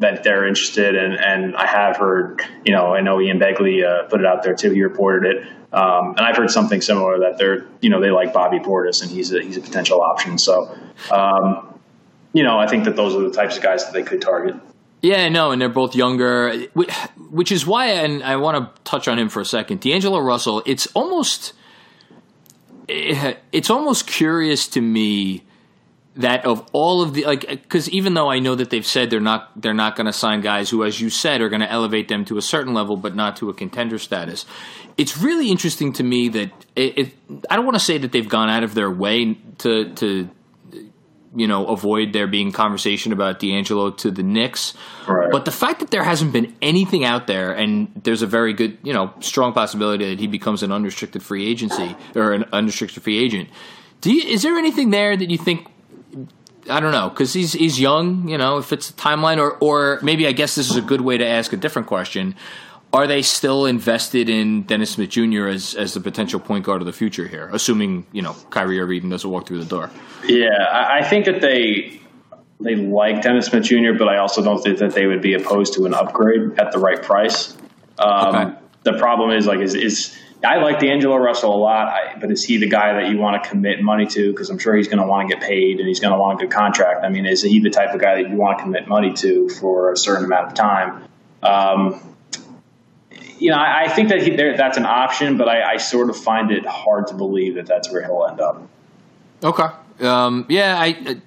that 0.01 0.23
they're 0.23 0.47
interested, 0.47 0.94
and 0.97 1.14
and 1.14 1.57
I 1.57 1.66
have 1.66 1.97
heard. 1.97 2.42
You 2.66 2.75
know, 2.75 2.94
I 2.94 3.01
know 3.01 3.20
Ian 3.20 3.38
Begley 3.38 3.85
uh, 3.85 4.05
put 4.09 4.20
it 4.20 4.27
out 4.27 4.42
there 4.42 4.55
too. 4.55 4.70
He 4.70 4.83
reported 4.83 5.35
it, 5.35 5.47
um, 5.73 6.11
and 6.11 6.20
I've 6.20 6.37
heard 6.37 6.51
something 6.51 6.83
similar 6.83 7.18
that 7.20 7.38
they're 7.38 7.66
you 7.81 7.88
know 7.88 8.03
they 8.03 8.11
like 8.11 8.35
Bobby 8.35 8.59
Portis, 8.59 9.01
and 9.03 9.11
he's 9.11 9.33
a 9.33 9.42
he's 9.42 9.57
a 9.57 9.62
potential 9.62 10.03
option. 10.03 10.38
So. 10.38 10.77
Um, 11.11 11.70
you 12.35 12.42
know, 12.42 12.59
I 12.59 12.66
think 12.66 12.83
that 12.87 12.97
those 12.97 13.14
are 13.14 13.20
the 13.20 13.31
types 13.31 13.57
of 13.57 13.62
guys 13.62 13.85
that 13.85 13.92
they 13.92 14.03
could 14.03 14.20
target. 14.20 14.57
Yeah, 15.05 15.29
no, 15.29 15.51
and 15.51 15.61
they're 15.61 15.69
both 15.69 15.95
younger, 15.95 16.67
which 16.73 17.53
is 17.53 17.67
why, 17.67 17.88
and 17.88 18.23
I 18.23 18.37
want 18.37 18.57
to 18.57 18.83
touch 18.85 19.07
on 19.07 19.19
him 19.19 19.29
for 19.29 19.43
a 19.43 19.45
second. 19.45 19.81
D'Angelo 19.81 20.19
Russell, 20.19 20.62
it's 20.64 20.87
almost, 20.95 21.53
eh, 22.88 23.35
it's 23.53 23.69
almost 23.69 24.07
curious 24.07 24.67
to 24.69 24.81
me 24.81 25.45
that 26.17 26.47
of 26.47 26.67
all 26.73 27.03
of 27.03 27.12
the 27.12 27.25
like, 27.25 27.47
because 27.47 27.90
even 27.90 28.14
though 28.14 28.31
I 28.31 28.38
know 28.38 28.55
that 28.55 28.71
they've 28.71 28.87
said 28.87 29.11
they're 29.11 29.21
not 29.21 29.51
they're 29.61 29.75
not 29.75 29.95
going 29.95 30.07
to 30.07 30.12
sign 30.12 30.40
guys 30.40 30.71
who, 30.71 30.85
as 30.85 30.99
you 31.03 31.11
said, 31.11 31.43
are 31.43 31.51
going 31.51 31.61
to 31.61 31.71
elevate 31.71 32.09
them 32.09 32.25
to 32.25 32.38
a 32.38 32.43
certain 32.43 32.73
level, 32.73 32.97
but 32.97 33.14
not 33.14 33.37
to 33.37 33.51
a 33.51 33.53
contender 33.53 33.99
status. 33.99 34.47
It's 34.97 35.19
really 35.19 35.51
interesting 35.51 35.93
to 35.95 36.03
me 36.03 36.31
that 36.31 36.51
it, 36.77 36.99
it 36.99 37.14
I 37.51 37.57
don't 37.57 37.67
want 37.67 37.75
to 37.75 37.85
say 37.85 37.99
that 37.99 38.12
they've 38.12 38.27
gone 38.27 38.49
out 38.49 38.62
of 38.62 38.73
their 38.73 38.90
way 38.90 39.35
to 39.59 39.93
to 39.97 40.31
you 41.35 41.47
know, 41.47 41.66
avoid 41.66 42.12
there 42.12 42.27
being 42.27 42.53
conversation 42.53 43.12
about 43.12 43.40
D'Angelo 43.40 43.90
to 43.90 44.11
the 44.11 44.23
Knicks. 44.23 44.75
Right. 45.09 45.31
But 45.31 45.44
the 45.44 45.51
fact 45.51 45.81
that 45.81 45.90
there 45.90 46.05
hasn't 46.05 46.33
been 46.33 46.55
anything 46.62 47.05
out 47.05 47.27
there, 47.27 47.53
and 47.53 47.88
there's 48.05 48.23
a 48.23 48.27
very 48.27 48.53
good, 48.53 48.79
you 48.83 48.92
know, 48.92 49.12
strong 49.20 49.53
possibility 49.53 50.09
that 50.11 50.20
he 50.20 50.27
becomes 50.27 50.62
an 50.62 50.73
unrestricted 50.73 51.23
free 51.23 51.47
agency 51.49 51.97
or 52.14 52.33
an 52.33 52.44
unrestricted 52.53 53.03
free 53.03 53.18
agent. 53.18 53.49
Do 54.01 54.12
you, 54.12 54.23
is 54.23 54.42
there 54.42 54.57
anything 54.57 54.90
there 54.90 55.16
that 55.16 55.31
you 55.31 55.38
think? 55.38 55.66
I 56.70 56.81
don't 56.81 56.92
know 56.92 57.11
because 57.11 57.35
he's 57.35 57.53
he's 57.53 57.79
young, 57.79 58.29
you 58.29 58.38
know. 58.38 58.57
If 58.57 58.73
it's 58.73 58.88
a 58.88 58.94
timeline, 58.94 59.38
or 59.38 59.59
or 59.61 59.99
maybe 60.03 60.27
I 60.27 60.33
guess 60.33 60.55
this 60.55 60.70
is 60.70 60.77
a 60.77 60.83
good 60.83 61.03
way 61.03 61.18
to 61.18 61.27
ask 61.27 61.53
a 61.53 61.59
different 61.59 61.88
question 61.88 62.37
are 62.95 63.09
they 63.09 63.23
still 63.23 63.67
invested 63.67 64.29
in 64.29 64.63
Dennis 64.63 64.93
Smith 64.93 65.11
Jr. 65.11 65.49
as 65.49 65.75
as 65.75 65.95
the 65.95 66.01
potential 66.01 66.39
point 66.39 66.65
guard 66.65 66.81
of 66.81 66.87
the 66.87 66.93
future 66.93 67.27
here, 67.27 67.51
assuming 67.53 68.07
you 68.13 68.23
know 68.23 68.35
Kyrie 68.51 68.79
Irving 68.79 69.11
doesn't 69.11 69.29
walk 69.29 69.49
through 69.49 69.59
the 69.59 69.69
door? 69.69 69.91
Yeah, 70.25 70.49
I 70.71 71.05
think 71.05 71.27
that 71.27 71.41
they 71.41 72.01
they 72.61 72.77
like 72.77 73.23
Dennis 73.23 73.47
Smith 73.47 73.65
Jr., 73.65 73.93
but 73.99 74.09
I 74.09 74.19
also 74.19 74.43
don't 74.43 74.63
think 74.63 74.79
that 74.79 74.93
they 74.93 75.07
would 75.07 75.21
be 75.21 75.35
opposed 75.35 75.75
to 75.75 75.87
an 75.87 75.93
upgrade 75.93 76.59
at 76.59 76.71
the 76.71 76.79
right 76.79 77.03
price. 77.03 77.57
Um, 77.99 78.35
okay. 78.35 78.59
the 78.85 78.93
problem 78.95 79.31
is 79.31 79.47
like 79.47 79.59
is 79.59 79.75
is 79.75 80.17
I 80.45 80.59
like 80.59 80.79
D'Angelo 80.79 81.17
Russell 81.17 81.53
a 81.53 81.57
lot, 81.57 81.89
I, 81.89 82.17
but 82.21 82.31
is 82.31 82.45
he 82.45 82.59
the 82.59 82.69
guy 82.69 83.01
that 83.01 83.11
you 83.11 83.19
want 83.19 83.43
to 83.43 83.49
commit 83.49 83.83
money 83.83 84.07
to? 84.07 84.31
Because 84.31 84.51
I'm 84.51 84.59
sure 84.59 84.77
he's 84.77 84.89
going 84.89 84.99
to 84.99 85.07
want 85.07 85.29
to 85.29 85.35
get 85.35 85.43
paid 85.43 85.79
and 85.81 85.89
he's 85.89 86.01
going 86.01 86.13
to 86.13 86.19
want 86.19 86.41
a 86.41 86.45
good 86.45 86.55
contract. 86.55 87.03
I 87.03 87.09
mean, 87.09 87.27
is 87.27 87.43
he 87.43 87.61
the 87.61 87.71
type 87.71 87.95
of 87.95 88.01
guy 88.01 88.23
that 88.23 88.31
you 88.31 88.37
want 88.37 88.59
to 88.59 88.65
commit 88.65 88.87
money 88.87 89.13
to 89.15 89.49
for 89.49 89.93
a 89.93 89.97
certain 89.97 90.27
amount 90.27 90.49
of 90.49 90.55
time? 90.55 91.09
Um, 91.43 92.13
you 93.38 93.51
know, 93.51 93.57
I, 93.57 93.85
I 93.85 93.88
think 93.88 94.09
that 94.09 94.23
he, 94.23 94.31
there, 94.31 94.57
that's 94.57 94.77
an 94.77 94.87
option, 94.87 95.37
but 95.37 95.49
I, 95.49 95.75
I, 95.75 95.77
sort 95.77 96.11
of 96.11 96.16
find 96.16 96.51
it 96.51 96.64
hard 96.66 97.09
to 97.09 97.14
believe 97.14 97.55
that 97.55 97.66
that's 97.66 97.90
where 97.90 98.03
he'll 98.05 98.27
end 98.29 98.40
up. 98.40 98.66
Okay. 99.42 99.66
Um, 100.01 100.47
yeah, 100.49 100.77
I 100.79 101.20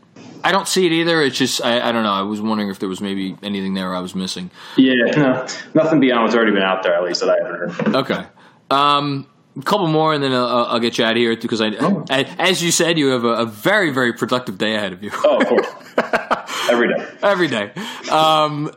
I 0.43 0.51
don't 0.51 0.67
see 0.67 0.85
it 0.85 0.91
either. 0.91 1.21
It's 1.21 1.37
just 1.37 1.63
I, 1.63 1.89
I, 1.89 1.91
don't 1.91 2.03
know. 2.03 2.11
I 2.11 2.21
was 2.21 2.41
wondering 2.41 2.69
if 2.69 2.79
there 2.79 2.89
was 2.89 3.01
maybe 3.01 3.37
anything 3.43 3.73
there 3.73 3.93
I 3.93 3.99
was 3.99 4.15
missing. 4.15 4.49
Yeah, 4.77 4.93
no, 5.15 5.47
nothing 5.73 5.99
beyond 5.99 6.23
what's 6.23 6.35
already 6.35 6.51
been 6.51 6.63
out 6.63 6.83
there, 6.83 6.95
at 6.95 7.03
least 7.03 7.21
that 7.21 7.29
I 7.29 7.37
haven't 7.37 7.69
heard. 7.69 7.95
Okay. 7.95 8.25
Um, 8.69 9.27
a 9.57 9.61
couple 9.63 9.87
more, 9.87 10.13
and 10.13 10.23
then 10.23 10.33
I'll, 10.33 10.65
I'll, 10.65 10.79
get 10.79 10.97
you 10.97 11.05
out 11.05 11.11
of 11.11 11.17
here 11.17 11.35
because 11.35 11.61
I, 11.61 11.69
oh. 11.79 12.05
I, 12.09 12.23
as 12.37 12.61
you 12.61 12.71
said, 12.71 12.97
you 12.97 13.07
have 13.07 13.23
a, 13.23 13.29
a, 13.29 13.45
very, 13.45 13.91
very 13.91 14.13
productive 14.13 14.57
day 14.57 14.75
ahead 14.75 14.93
of 14.93 15.03
you. 15.03 15.11
Oh, 15.23 15.39
of 15.39 15.47
course. 15.47 15.67
Every 16.69 16.93
day. 16.93 17.07
Every 17.23 17.47
day. 17.47 17.71
Um, 18.11 18.71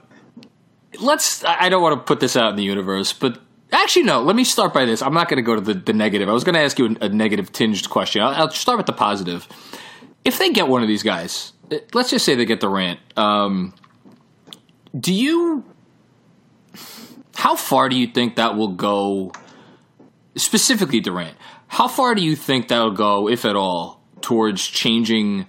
let's. 0.98 1.44
I 1.44 1.68
don't 1.68 1.82
want 1.82 1.98
to 1.98 2.04
put 2.04 2.20
this 2.20 2.36
out 2.36 2.50
in 2.50 2.56
the 2.56 2.62
universe, 2.62 3.12
but 3.12 3.38
actually, 3.72 4.04
no. 4.04 4.22
Let 4.22 4.36
me 4.36 4.44
start 4.44 4.74
by 4.74 4.84
this. 4.84 5.02
I'm 5.02 5.14
not 5.14 5.28
going 5.28 5.36
to 5.36 5.42
go 5.42 5.54
to 5.54 5.60
the, 5.60 5.74
the, 5.74 5.92
negative. 5.92 6.28
I 6.28 6.32
was 6.32 6.44
going 6.44 6.54
to 6.54 6.60
ask 6.60 6.78
you 6.78 6.96
a, 7.00 7.08
negative 7.08 7.52
tinged 7.52 7.88
question. 7.88 8.22
I'll, 8.22 8.34
I'll, 8.34 8.50
start 8.50 8.78
with 8.78 8.86
the 8.86 8.92
positive. 8.92 9.46
If 10.24 10.38
they 10.38 10.50
get 10.52 10.68
one 10.68 10.82
of 10.82 10.88
these 10.88 11.02
guys, 11.02 11.52
let's 11.94 12.10
just 12.10 12.24
say 12.24 12.34
they 12.34 12.44
get 12.44 12.60
Durant. 12.60 13.00
Um, 13.16 13.74
do 14.98 15.12
you? 15.12 15.64
How 17.34 17.56
far 17.56 17.88
do 17.88 17.96
you 17.96 18.06
think 18.06 18.36
that 18.36 18.56
will 18.56 18.74
go? 18.74 19.32
Specifically, 20.36 21.00
Durant. 21.00 21.36
How 21.68 21.88
far 21.88 22.14
do 22.14 22.22
you 22.22 22.34
think 22.34 22.68
that 22.68 22.80
will 22.80 22.90
go, 22.90 23.28
if 23.28 23.44
at 23.44 23.56
all, 23.56 24.02
towards 24.20 24.66
changing 24.66 25.46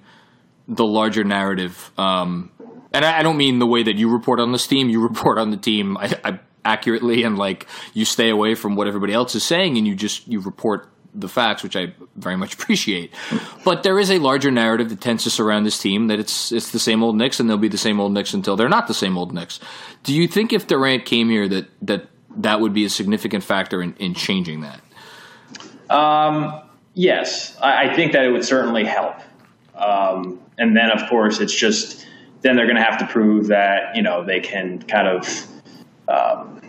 the 0.67 0.85
larger 0.85 1.23
narrative 1.23 1.91
um, 1.97 2.51
and 2.91 3.05
I, 3.05 3.19
I, 3.19 3.23
don't 3.23 3.37
mean 3.37 3.59
the 3.59 3.67
way 3.67 3.83
that 3.83 3.95
you 3.95 4.09
report 4.09 4.39
on 4.39 4.51
this 4.51 4.67
team. 4.67 4.89
You 4.89 5.01
report 5.07 5.37
on 5.37 5.51
the 5.51 5.57
team 5.57 5.97
I, 5.97 6.13
I, 6.23 6.39
accurately, 6.63 7.23
and 7.23 7.37
like 7.37 7.67
you 7.93 8.05
stay 8.05 8.29
away 8.29 8.55
from 8.55 8.75
what 8.75 8.87
everybody 8.87 9.13
else 9.13 9.35
is 9.35 9.43
saying, 9.43 9.77
and 9.77 9.87
you 9.87 9.95
just 9.95 10.27
you 10.27 10.39
report 10.39 10.87
the 11.13 11.27
facts, 11.27 11.61
which 11.63 11.75
I 11.75 11.93
very 12.15 12.37
much 12.37 12.53
appreciate. 12.61 13.13
But 13.63 13.83
there 13.83 13.99
is 13.99 14.09
a 14.11 14.19
larger 14.19 14.51
narrative 14.51 14.89
that 14.89 15.01
tends 15.01 15.23
to 15.23 15.29
surround 15.29 15.65
this 15.65 15.79
team 15.79 16.07
that 16.07 16.19
it's 16.19 16.51
it's 16.51 16.71
the 16.71 16.79
same 16.79 17.03
old 17.03 17.15
Knicks, 17.17 17.39
and 17.39 17.49
they'll 17.49 17.57
be 17.57 17.67
the 17.67 17.77
same 17.77 17.99
old 17.99 18.13
Knicks 18.13 18.33
until 18.33 18.55
they're 18.55 18.69
not 18.69 18.87
the 18.87 18.93
same 18.93 19.17
old 19.17 19.33
Knicks. 19.33 19.59
Do 20.03 20.13
you 20.13 20.27
think 20.27 20.53
if 20.53 20.67
Durant 20.67 21.05
came 21.05 21.29
here 21.29 21.47
that 21.47 21.67
that 21.83 22.07
that 22.37 22.61
would 22.61 22.73
be 22.73 22.85
a 22.85 22.89
significant 22.89 23.43
factor 23.43 23.81
in, 23.81 23.93
in 23.95 24.13
changing 24.13 24.61
that? 24.61 24.81
Um, 25.89 26.61
yes, 26.93 27.57
I, 27.61 27.89
I, 27.89 27.95
think 27.95 28.13
that 28.13 28.23
it 28.23 28.31
would 28.31 28.45
certainly 28.45 28.85
help. 28.85 29.15
Um, 29.75 30.39
and 30.57 30.75
then, 30.75 30.89
of 30.91 31.09
course, 31.09 31.41
it's 31.41 31.53
just 31.53 32.07
then 32.41 32.55
they're 32.55 32.65
going 32.65 32.77
to 32.77 32.83
have 32.83 32.97
to 32.99 33.07
prove 33.07 33.47
that 33.47 33.95
you 33.95 34.01
know 34.01 34.23
they 34.23 34.39
can 34.39 34.81
kind 34.83 35.07
of 35.07 35.47
um, 36.07 36.61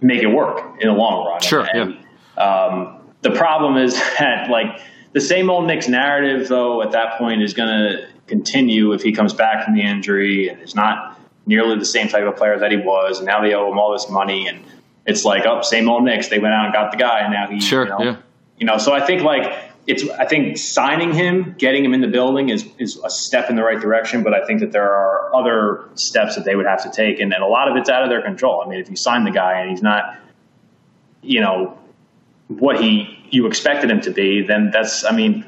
make 0.00 0.22
it 0.22 0.28
work 0.28 0.80
in 0.80 0.88
the 0.88 0.94
long 0.94 1.26
run. 1.26 1.40
Sure. 1.40 1.66
And, 1.72 1.98
yeah. 2.36 2.42
Um, 2.42 3.00
the 3.22 3.30
problem 3.30 3.76
is 3.76 3.94
that 4.18 4.50
like 4.50 4.80
the 5.12 5.20
same 5.20 5.48
old 5.48 5.66
Knicks 5.66 5.88
narrative, 5.88 6.48
though, 6.48 6.82
at 6.82 6.92
that 6.92 7.18
point 7.18 7.42
is 7.42 7.54
going 7.54 7.68
to 7.68 8.08
continue 8.26 8.92
if 8.92 9.02
he 9.02 9.12
comes 9.12 9.32
back 9.32 9.64
from 9.64 9.74
the 9.74 9.82
injury 9.82 10.48
and 10.48 10.60
is 10.60 10.74
not 10.74 11.18
nearly 11.46 11.78
the 11.78 11.84
same 11.84 12.08
type 12.08 12.24
of 12.24 12.36
player 12.36 12.58
that 12.58 12.70
he 12.70 12.76
was, 12.76 13.18
and 13.18 13.26
now 13.26 13.40
they 13.40 13.54
owe 13.54 13.70
him 13.70 13.78
all 13.78 13.92
this 13.92 14.10
money, 14.10 14.48
and 14.48 14.62
it's 15.06 15.24
like, 15.24 15.46
oh, 15.46 15.62
same 15.62 15.88
old 15.88 16.04
Knicks. 16.04 16.28
They 16.28 16.38
went 16.38 16.52
out 16.52 16.64
and 16.64 16.74
got 16.74 16.90
the 16.90 16.98
guy, 16.98 17.20
and 17.20 17.32
now 17.32 17.46
he, 17.46 17.60
sure, 17.60 17.84
you 17.84 17.88
know, 17.88 18.02
yeah. 18.02 18.16
you 18.58 18.66
know. 18.66 18.78
So 18.78 18.92
I 18.92 19.06
think 19.06 19.22
like 19.22 19.65
it's 19.86 20.08
I 20.10 20.26
think 20.26 20.58
signing 20.58 21.12
him, 21.12 21.54
getting 21.58 21.84
him 21.84 21.94
in 21.94 22.00
the 22.00 22.08
building 22.08 22.48
is 22.48 22.66
is 22.78 22.98
a 23.04 23.10
step 23.10 23.50
in 23.50 23.56
the 23.56 23.62
right 23.62 23.80
direction, 23.80 24.22
but 24.22 24.34
I 24.34 24.44
think 24.44 24.60
that 24.60 24.72
there 24.72 24.90
are 24.90 25.34
other 25.34 25.88
steps 25.94 26.34
that 26.34 26.44
they 26.44 26.56
would 26.56 26.66
have 26.66 26.82
to 26.82 26.90
take, 26.90 27.20
and, 27.20 27.32
and 27.32 27.42
a 27.42 27.46
lot 27.46 27.68
of 27.68 27.76
it's 27.76 27.88
out 27.88 28.02
of 28.02 28.08
their 28.08 28.22
control. 28.22 28.62
I 28.64 28.68
mean, 28.68 28.80
if 28.80 28.90
you 28.90 28.96
sign 28.96 29.24
the 29.24 29.30
guy 29.30 29.60
and 29.60 29.70
he's 29.70 29.82
not, 29.82 30.18
you 31.22 31.40
know, 31.40 31.78
what 32.48 32.80
he 32.80 33.24
you 33.30 33.46
expected 33.46 33.90
him 33.90 34.00
to 34.02 34.10
be, 34.10 34.42
then 34.42 34.70
that's 34.72 35.04
I 35.04 35.12
mean, 35.12 35.44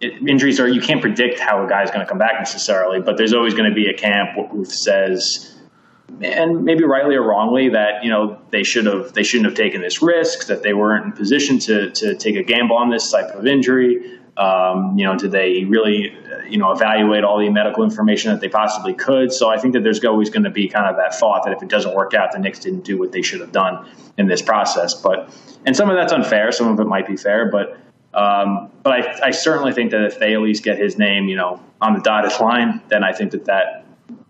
it, 0.00 0.28
injuries 0.28 0.60
are 0.60 0.68
you 0.68 0.80
can't 0.80 1.00
predict 1.00 1.40
how 1.40 1.64
a 1.64 1.68
guy's 1.68 1.90
going 1.90 2.00
to 2.00 2.06
come 2.06 2.18
back 2.18 2.34
necessarily, 2.38 3.00
but 3.00 3.16
there's 3.16 3.32
always 3.32 3.54
going 3.54 3.68
to 3.68 3.74
be 3.74 3.88
a 3.88 3.94
camp 3.94 4.50
who 4.50 4.64
says 4.64 5.57
and 6.22 6.64
maybe 6.64 6.84
rightly 6.84 7.14
or 7.14 7.22
wrongly 7.22 7.68
that 7.70 8.02
you 8.02 8.10
know 8.10 8.38
they 8.50 8.62
should 8.62 8.86
have 8.86 9.12
they 9.12 9.22
shouldn't 9.22 9.46
have 9.46 9.56
taken 9.56 9.80
this 9.80 10.02
risk 10.02 10.46
that 10.46 10.62
they 10.62 10.74
weren't 10.74 11.06
in 11.06 11.12
position 11.12 11.58
to 11.58 11.90
to 11.90 12.14
take 12.14 12.36
a 12.36 12.42
gamble 12.42 12.76
on 12.76 12.90
this 12.90 13.10
type 13.10 13.30
of 13.34 13.46
injury. 13.46 14.18
Um, 14.36 14.96
you 14.96 15.04
know, 15.04 15.16
did 15.16 15.32
they 15.32 15.64
really 15.64 16.16
you 16.48 16.58
know 16.58 16.72
evaluate 16.72 17.24
all 17.24 17.38
the 17.38 17.48
medical 17.50 17.82
information 17.82 18.32
that 18.32 18.40
they 18.40 18.48
possibly 18.48 18.94
could? 18.94 19.32
So 19.32 19.48
I 19.48 19.58
think 19.58 19.74
that 19.74 19.82
there's 19.82 20.04
always 20.04 20.30
going 20.30 20.44
to 20.44 20.50
be 20.50 20.68
kind 20.68 20.86
of 20.86 20.96
that 20.96 21.14
thought 21.14 21.44
that 21.44 21.52
if 21.52 21.62
it 21.62 21.68
doesn't 21.68 21.94
work 21.94 22.14
out, 22.14 22.32
the 22.32 22.38
Knicks 22.38 22.60
didn't 22.60 22.84
do 22.84 22.98
what 22.98 23.12
they 23.12 23.22
should 23.22 23.40
have 23.40 23.52
done 23.52 23.88
in 24.16 24.28
this 24.28 24.42
process. 24.42 24.94
But 24.94 25.34
and 25.66 25.76
some 25.76 25.90
of 25.90 25.96
that's 25.96 26.12
unfair, 26.12 26.52
some 26.52 26.68
of 26.68 26.80
it 26.80 26.86
might 26.86 27.06
be 27.06 27.16
fair, 27.16 27.50
but. 27.50 27.78
Um, 28.14 28.72
but 28.82 28.94
I, 28.94 29.26
I 29.26 29.30
certainly 29.32 29.72
think 29.72 29.90
that 29.90 30.02
if 30.02 30.18
they 30.18 30.32
at 30.32 30.40
least 30.40 30.64
get 30.64 30.78
his 30.78 30.98
name, 30.98 31.28
you 31.28 31.36
know, 31.36 31.62
on 31.80 31.92
the 31.92 32.00
dotted 32.00 32.32
line, 32.40 32.80
then 32.88 33.04
I 33.04 33.12
think 33.12 33.32
that 33.32 33.44
that 33.44 33.77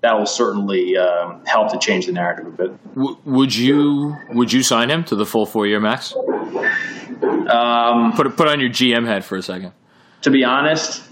that 0.01 0.17
will 0.19 0.27
certainly 0.27 0.97
um, 0.97 1.45
help 1.45 1.73
to 1.73 1.79
change 1.79 2.07
the 2.07 2.13
narrative 2.13 2.47
a 2.47 2.51
bit. 2.51 2.95
W- 2.95 3.17
would 3.25 3.55
you 3.55 4.17
would 4.31 4.53
you 4.53 4.63
sign 4.63 4.91
him 4.91 5.05
to 5.05 5.17
the 5.17 5.27
full 5.27 5.47
four 5.47 5.67
year 5.67 5.81
max? 5.81 6.15
Um, 7.49 8.13
put 8.13 8.37
put 8.37 8.49
on 8.49 8.61
your 8.61 8.71
GM 8.71 9.07
head 9.07 9.25
for 9.25 9.37
a 9.37 9.43
second. 9.43 9.73
To 10.23 10.31
be 10.31 10.45
honest, 10.45 11.03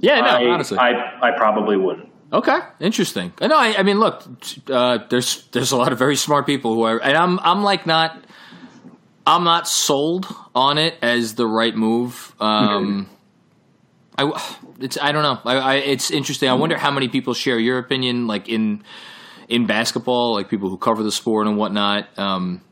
yeah, 0.00 0.20
no, 0.20 0.26
I, 0.26 0.46
honestly, 0.48 0.78
I 0.78 1.18
I 1.22 1.36
probably 1.36 1.76
wouldn't. 1.76 2.10
Okay, 2.32 2.58
interesting. 2.80 3.32
No, 3.40 3.56
I, 3.56 3.76
I 3.78 3.82
mean, 3.84 4.00
look, 4.00 4.24
uh, 4.68 4.98
there's 5.08 5.46
there's 5.52 5.72
a 5.72 5.76
lot 5.76 5.92
of 5.92 5.98
very 5.98 6.16
smart 6.16 6.46
people 6.46 6.74
who 6.74 6.82
are, 6.82 6.98
and 7.00 7.16
I'm 7.16 7.38
I'm 7.38 7.62
like 7.62 7.86
not, 7.86 8.24
I'm 9.26 9.44
not 9.44 9.68
sold 9.68 10.26
on 10.54 10.76
it 10.78 10.96
as 11.00 11.34
the 11.36 11.46
right 11.46 11.74
move. 11.74 12.34
Um, 12.40 13.08
I, 14.16 14.56
it's 14.80 14.98
I 15.00 15.12
don't 15.12 15.22
know. 15.22 15.40
I, 15.44 15.56
I, 15.56 15.74
it's 15.76 16.10
interesting. 16.10 16.48
I 16.48 16.54
wonder 16.54 16.76
how 16.76 16.90
many 16.90 17.08
people 17.08 17.34
share 17.34 17.58
your 17.58 17.78
opinion, 17.78 18.26
like 18.26 18.48
in 18.48 18.82
in 19.48 19.66
basketball, 19.66 20.34
like 20.34 20.48
people 20.48 20.70
who 20.70 20.76
cover 20.76 21.02
the 21.02 21.12
sport 21.12 21.46
and 21.46 21.56
whatnot. 21.56 22.08
Um, 22.18 22.62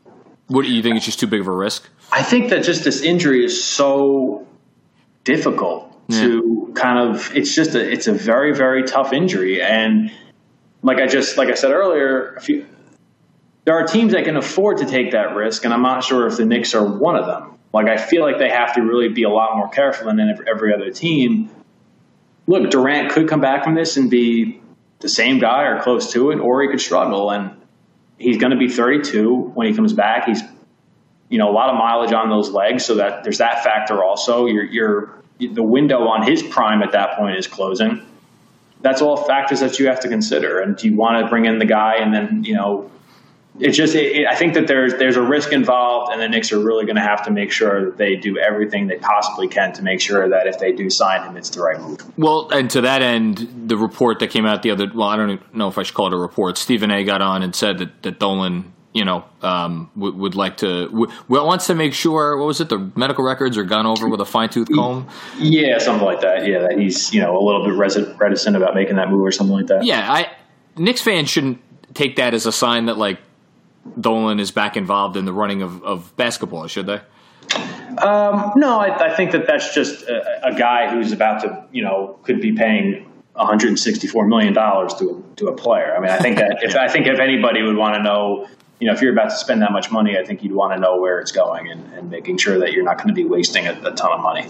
what 0.47 0.63
do 0.63 0.73
you 0.73 0.81
think? 0.81 0.97
It's 0.97 1.05
just 1.05 1.19
too 1.19 1.27
big 1.27 1.41
of 1.41 1.47
a 1.47 1.55
risk. 1.55 1.89
I 2.11 2.23
think 2.23 2.49
that 2.49 2.63
just 2.63 2.83
this 2.83 3.01
injury 3.01 3.43
is 3.43 3.63
so 3.63 4.47
difficult 5.23 5.95
yeah. 6.07 6.21
to 6.21 6.73
kind 6.75 7.09
of. 7.09 7.35
It's 7.35 7.53
just 7.55 7.75
a 7.75 7.91
it's 7.91 8.07
a 8.07 8.13
very 8.13 8.53
very 8.53 8.83
tough 8.83 9.13
injury, 9.13 9.61
and 9.61 10.11
like 10.81 10.99
I 10.99 11.07
just 11.07 11.37
like 11.37 11.49
I 11.49 11.55
said 11.55 11.71
earlier, 11.71 12.37
few, 12.41 12.65
there 13.65 13.75
are 13.75 13.87
teams 13.87 14.13
that 14.13 14.25
can 14.25 14.35
afford 14.35 14.77
to 14.77 14.85
take 14.85 15.11
that 15.11 15.35
risk, 15.35 15.65
and 15.65 15.73
I'm 15.73 15.81
not 15.81 16.03
sure 16.03 16.27
if 16.27 16.37
the 16.37 16.45
Knicks 16.45 16.75
are 16.75 16.85
one 16.85 17.15
of 17.15 17.25
them. 17.25 17.52
Like 17.73 17.87
I 17.87 17.97
feel 17.97 18.21
like 18.21 18.37
they 18.37 18.49
have 18.49 18.75
to 18.75 18.81
really 18.81 19.09
be 19.09 19.23
a 19.23 19.29
lot 19.29 19.57
more 19.57 19.67
careful 19.67 20.05
than 20.05 20.19
every 20.47 20.73
other 20.73 20.91
team. 20.91 21.49
Look, 22.45 22.69
Durant 22.69 23.11
could 23.11 23.27
come 23.27 23.41
back 23.41 23.63
from 23.63 23.73
this 23.73 23.97
and 23.97 24.09
be 24.09 24.61
the 24.99 25.09
same 25.09 25.39
guy 25.39 25.63
or 25.63 25.81
close 25.81 26.11
to 26.13 26.31
it, 26.31 26.39
or 26.39 26.61
he 26.61 26.69
could 26.69 26.81
struggle. 26.81 27.31
And 27.31 27.51
he's 28.17 28.37
going 28.37 28.51
to 28.51 28.57
be 28.57 28.69
32 28.69 29.51
when 29.55 29.67
he 29.67 29.73
comes 29.73 29.91
back. 29.91 30.25
He's, 30.25 30.41
you 31.29 31.39
know, 31.39 31.49
a 31.49 31.51
lot 31.51 31.69
of 31.69 31.75
mileage 31.75 32.13
on 32.13 32.29
those 32.29 32.49
legs, 32.49 32.85
so 32.85 32.95
that 32.95 33.23
there's 33.23 33.39
that 33.39 33.63
factor 33.63 34.03
also. 34.03 34.45
You're, 34.45 34.65
you're 34.65 35.23
the 35.39 35.63
window 35.63 36.07
on 36.07 36.23
his 36.23 36.43
prime 36.43 36.83
at 36.83 36.91
that 36.91 37.17
point 37.17 37.37
is 37.37 37.47
closing. 37.47 38.05
That's 38.81 39.01
all 39.01 39.17
factors 39.17 39.61
that 39.61 39.79
you 39.79 39.87
have 39.87 40.01
to 40.01 40.09
consider. 40.09 40.59
And 40.59 40.75
do 40.75 40.87
you 40.87 40.95
want 40.95 41.23
to 41.23 41.29
bring 41.29 41.45
in 41.45 41.57
the 41.57 41.65
guy 41.65 41.95
and 41.95 42.13
then 42.13 42.43
you 42.43 42.53
know 42.53 42.91
it's 43.59 43.77
just 43.77 43.93
it, 43.93 44.15
it, 44.15 44.27
I 44.27 44.35
think 44.35 44.55
that 44.55 44.67
there's 44.67 44.95
there's 44.95 45.15
a 45.15 45.21
risk 45.21 45.51
involved, 45.51 46.11
and 46.11 46.19
the 46.19 46.27
Knicks 46.27 46.51
are 46.51 46.59
really 46.59 46.85
going 46.85 46.95
to 46.95 47.01
have 47.01 47.23
to 47.25 47.31
make 47.31 47.51
sure 47.51 47.85
that 47.85 47.97
they 47.97 48.15
do 48.15 48.37
everything 48.37 48.87
they 48.87 48.97
possibly 48.97 49.47
can 49.47 49.73
to 49.73 49.83
make 49.83 50.01
sure 50.01 50.27
that 50.29 50.47
if 50.47 50.59
they 50.59 50.71
do 50.71 50.89
sign 50.89 51.23
him, 51.27 51.37
it's 51.37 51.49
the 51.49 51.61
right 51.61 51.79
move. 51.79 51.99
Well, 52.17 52.49
and 52.49 52.69
to 52.71 52.81
that 52.81 53.01
end, 53.01 53.67
the 53.67 53.77
report 53.77 54.19
that 54.19 54.31
came 54.31 54.45
out 54.45 54.63
the 54.63 54.71
other 54.71 54.89
well, 54.93 55.07
I 55.07 55.15
don't 55.15 55.55
know 55.55 55.67
if 55.67 55.77
I 55.77 55.83
should 55.83 55.95
call 55.95 56.07
it 56.07 56.13
a 56.13 56.17
report. 56.17 56.57
Stephen 56.57 56.89
A. 56.89 57.03
got 57.03 57.21
on 57.21 57.43
and 57.43 57.55
said 57.55 57.77
that 57.79 58.03
that 58.03 58.19
Dolan. 58.19 58.71
You 58.95 59.05
know, 59.05 59.25
um, 59.41 59.89
would, 59.95 60.13
would 60.13 60.35
like 60.35 60.57
to 60.57 60.85
w- 60.85 61.11
wants 61.27 61.65
to 61.65 61.73
make 61.73 61.95
sure. 61.95 62.37
What 62.37 62.45
was 62.45 62.61
it? 62.61 62.69
The 62.69 62.91
medical 62.95 63.25
records 63.25 63.57
are 63.57 63.63
gone 63.63 63.87
over 63.87 64.07
with 64.07 64.21
a 64.21 64.25
fine 64.25 64.49
tooth 64.49 64.67
comb. 64.71 65.09
Yeah, 65.39 65.79
something 65.79 66.05
like 66.05 66.21
that. 66.21 66.45
Yeah, 66.45 66.59
that 66.59 66.77
he's 66.77 67.11
you 67.11 67.19
know 67.19 67.35
a 67.35 67.41
little 67.43 67.65
bit 67.65 67.73
reticent 67.73 68.55
about 68.55 68.75
making 68.75 68.97
that 68.97 69.09
move 69.09 69.25
or 69.25 69.31
something 69.31 69.55
like 69.55 69.65
that. 69.65 69.83
Yeah, 69.83 70.11
I 70.11 70.31
Knicks 70.77 71.01
fans 71.01 71.27
shouldn't 71.27 71.59
take 71.95 72.17
that 72.17 72.35
as 72.35 72.45
a 72.45 72.51
sign 72.51 72.85
that 72.85 72.99
like 72.99 73.17
Dolan 73.99 74.39
is 74.39 74.51
back 74.51 74.77
involved 74.77 75.17
in 75.17 75.25
the 75.25 75.33
running 75.33 75.61
of, 75.61 75.83
of 75.83 76.15
basketball, 76.15 76.67
should 76.67 76.85
they? 76.85 77.01
Um, 77.97 78.53
no, 78.55 78.79
I, 78.79 79.11
I, 79.11 79.15
think 79.15 79.31
that 79.31 79.45
that's 79.45 79.73
just 79.75 80.03
a, 80.03 80.47
a, 80.47 80.55
guy 80.55 80.89
who's 80.89 81.11
about 81.11 81.41
to, 81.41 81.65
you 81.71 81.83
know, 81.83 82.17
could 82.23 82.41
be 82.41 82.53
paying 82.53 83.05
164 83.33 84.27
million 84.27 84.53
dollars 84.53 84.93
to 84.95 85.09
a, 85.09 85.35
to 85.35 85.47
a 85.47 85.55
player. 85.55 85.95
I 85.95 85.99
mean, 85.99 86.09
I 86.09 86.17
think 86.17 86.37
that 86.37 86.59
if 86.63 86.75
I 86.75 86.87
think 86.87 87.05
if 87.05 87.19
anybody 87.19 87.61
would 87.61 87.77
want 87.77 87.95
to 87.95 88.01
know, 88.01 88.47
you 88.79 88.87
know, 88.87 88.93
if 88.93 89.01
you're 89.01 89.13
about 89.13 89.29
to 89.29 89.35
spend 89.35 89.61
that 89.61 89.71
much 89.71 89.91
money, 89.91 90.17
I 90.17 90.25
think 90.25 90.43
you'd 90.43 90.53
want 90.53 90.73
to 90.73 90.79
know 90.79 90.99
where 90.99 91.19
it's 91.19 91.31
going 91.31 91.69
and, 91.69 91.93
and 91.93 92.09
making 92.09 92.37
sure 92.37 92.57
that 92.59 92.71
you're 92.73 92.83
not 92.83 92.97
going 92.97 93.09
to 93.09 93.13
be 93.13 93.25
wasting 93.25 93.67
a, 93.67 93.73
a 93.83 93.91
ton 93.91 94.11
of 94.11 94.21
money. 94.21 94.47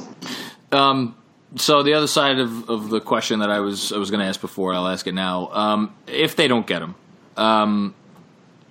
Um, 0.71 1.15
so 1.55 1.83
the 1.83 1.93
other 1.93 2.07
side 2.07 2.39
of, 2.39 2.69
of 2.69 2.89
the 2.89 3.01
question 3.01 3.39
that 3.39 3.49
I 3.49 3.59
was 3.59 3.91
I 3.91 3.97
was 3.97 4.09
going 4.09 4.21
to 4.21 4.25
ask 4.25 4.39
before, 4.39 4.73
I'll 4.73 4.87
ask 4.87 5.05
it 5.05 5.13
now. 5.13 5.49
Um, 5.51 5.95
if 6.07 6.35
they 6.35 6.47
don't 6.47 6.65
get 6.65 6.81
him, 6.81 6.95
um, 7.35 7.93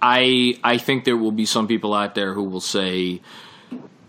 I 0.03 0.59
I 0.65 0.79
think 0.79 1.05
there 1.05 1.17
will 1.17 1.33
be 1.33 1.47
some 1.47 1.69
people 1.69 1.95
out 1.95 2.15
there 2.15 2.35
who 2.35 2.43
will 2.43 2.61
say, 2.61 3.21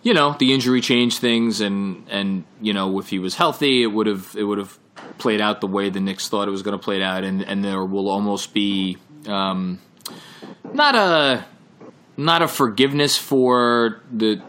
you 0.01 0.13
know, 0.13 0.35
the 0.37 0.53
injury 0.53 0.81
changed 0.81 1.19
things, 1.19 1.61
and 1.61 2.05
and 2.09 2.43
you 2.61 2.73
know, 2.73 2.99
if 2.99 3.09
he 3.09 3.19
was 3.19 3.35
healthy, 3.35 3.83
it 3.83 3.87
would 3.87 4.07
have 4.07 4.35
it 4.35 4.43
would 4.43 4.57
have 4.57 4.77
played 5.19 5.39
out 5.39 5.61
the 5.61 5.67
way 5.67 5.89
the 5.89 5.99
Knicks 5.99 6.27
thought 6.27 6.47
it 6.47 6.51
was 6.51 6.63
going 6.63 6.77
to 6.77 6.83
play 6.83 7.01
out, 7.01 7.23
and 7.23 7.43
and 7.43 7.63
there 7.63 7.85
will 7.85 8.09
almost 8.09 8.53
be 8.53 8.97
um, 9.27 9.79
not 10.73 10.95
a 10.95 11.45
not 12.17 12.41
a 12.41 12.47
forgiveness 12.47 13.15
for 13.17 14.01
the 14.11 14.41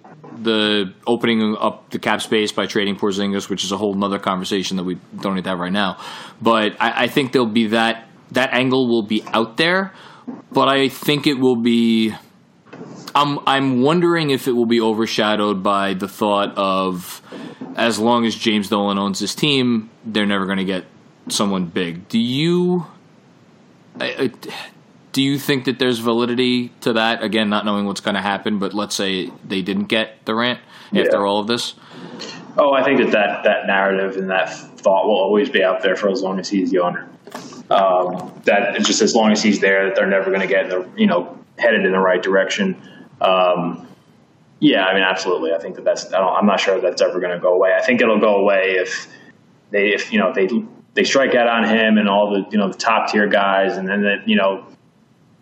the 0.42 0.92
opening 1.06 1.56
up 1.56 1.90
the 1.90 1.98
cap 1.98 2.20
space 2.20 2.52
by 2.52 2.66
trading 2.66 2.96
Porzingis, 2.96 3.48
which 3.48 3.64
is 3.64 3.72
a 3.72 3.76
whole 3.76 4.02
other 4.02 4.18
conversation 4.18 4.76
that 4.78 4.84
we 4.84 4.98
don't 5.20 5.34
need 5.34 5.44
to 5.44 5.50
have 5.50 5.58
right 5.58 5.72
now. 5.72 5.98
But 6.40 6.76
I, 6.80 7.04
I 7.04 7.06
think 7.06 7.32
there'll 7.32 7.46
be 7.46 7.68
that 7.68 8.08
that 8.32 8.52
angle 8.52 8.88
will 8.88 9.02
be 9.02 9.22
out 9.32 9.56
there, 9.56 9.92
but 10.52 10.68
I 10.68 10.88
think 10.88 11.26
it 11.26 11.34
will 11.38 11.56
be. 11.56 12.14
I'm 13.14 13.38
I'm 13.46 13.82
wondering 13.82 14.30
if 14.30 14.48
it 14.48 14.52
will 14.52 14.66
be 14.66 14.80
overshadowed 14.80 15.62
by 15.62 15.94
the 15.94 16.08
thought 16.08 16.52
of 16.56 17.22
as 17.76 17.98
long 17.98 18.24
as 18.26 18.34
James 18.34 18.68
Dolan 18.68 18.98
owns 18.98 19.20
this 19.20 19.34
team, 19.34 19.90
they're 20.04 20.26
never 20.26 20.46
going 20.46 20.58
to 20.58 20.64
get 20.64 20.84
someone 21.28 21.66
big. 21.66 22.08
Do 22.08 22.18
you? 22.18 22.86
I, 24.00 24.06
I, 24.18 24.32
do 25.12 25.22
you 25.22 25.38
think 25.38 25.66
that 25.66 25.78
there's 25.78 26.00
validity 26.00 26.70
to 26.80 26.94
that? 26.94 27.22
Again, 27.22 27.48
not 27.48 27.64
knowing 27.64 27.86
what's 27.86 28.00
going 28.00 28.16
to 28.16 28.20
happen, 28.22 28.58
but 28.58 28.74
let's 28.74 28.96
say 28.96 29.30
they 29.46 29.62
didn't 29.62 29.84
get 29.84 30.24
Durant 30.24 30.58
after 30.86 31.00
Yeah. 31.12 31.18
all 31.18 31.38
of 31.38 31.46
this. 31.46 31.74
Oh, 32.58 32.72
I 32.72 32.82
think 32.82 32.98
that, 32.98 33.12
that 33.12 33.44
that 33.44 33.66
narrative 33.66 34.16
and 34.16 34.30
that 34.30 34.48
thought 34.78 35.06
will 35.06 35.16
always 35.18 35.48
be 35.50 35.62
out 35.62 35.82
there 35.82 35.94
for 35.96 36.08
as 36.08 36.22
long 36.22 36.38
as 36.40 36.48
he's 36.48 36.70
the 36.72 36.80
owner. 36.80 37.08
Um, 37.70 38.40
that 38.44 38.78
just 38.80 39.00
as 39.00 39.14
long 39.14 39.32
as 39.32 39.42
he's 39.42 39.60
there, 39.60 39.86
that 39.86 39.96
they're 39.96 40.06
never 40.06 40.30
going 40.30 40.42
to 40.42 40.46
get 40.46 40.64
in 40.64 40.70
the 40.70 40.88
you 40.96 41.06
know 41.06 41.38
headed 41.58 41.84
in 41.84 41.92
the 41.92 41.98
right 41.98 42.22
direction. 42.22 42.80
Um, 43.20 43.88
yeah, 44.60 44.84
I 44.86 44.94
mean, 44.94 45.02
absolutely. 45.02 45.52
I 45.52 45.58
think 45.58 45.76
that 45.76 45.84
that's. 45.84 46.12
I 46.12 46.18
I'm 46.18 46.46
not 46.46 46.60
sure 46.60 46.80
that's 46.80 47.02
ever 47.02 47.20
going 47.20 47.32
to 47.32 47.40
go 47.40 47.54
away. 47.54 47.74
I 47.74 47.82
think 47.82 48.00
it'll 48.00 48.20
go 48.20 48.36
away 48.36 48.76
if 48.78 49.08
they, 49.70 49.88
if 49.88 50.12
you 50.12 50.18
know, 50.18 50.32
they 50.32 50.48
they 50.94 51.04
strike 51.04 51.34
out 51.34 51.48
on 51.48 51.64
him 51.68 51.98
and 51.98 52.08
all 52.08 52.30
the 52.30 52.46
you 52.50 52.58
know 52.58 52.68
the 52.68 52.78
top 52.78 53.10
tier 53.10 53.26
guys, 53.26 53.76
and 53.76 53.88
then 53.88 54.02
that 54.02 54.28
you 54.28 54.36
know 54.36 54.66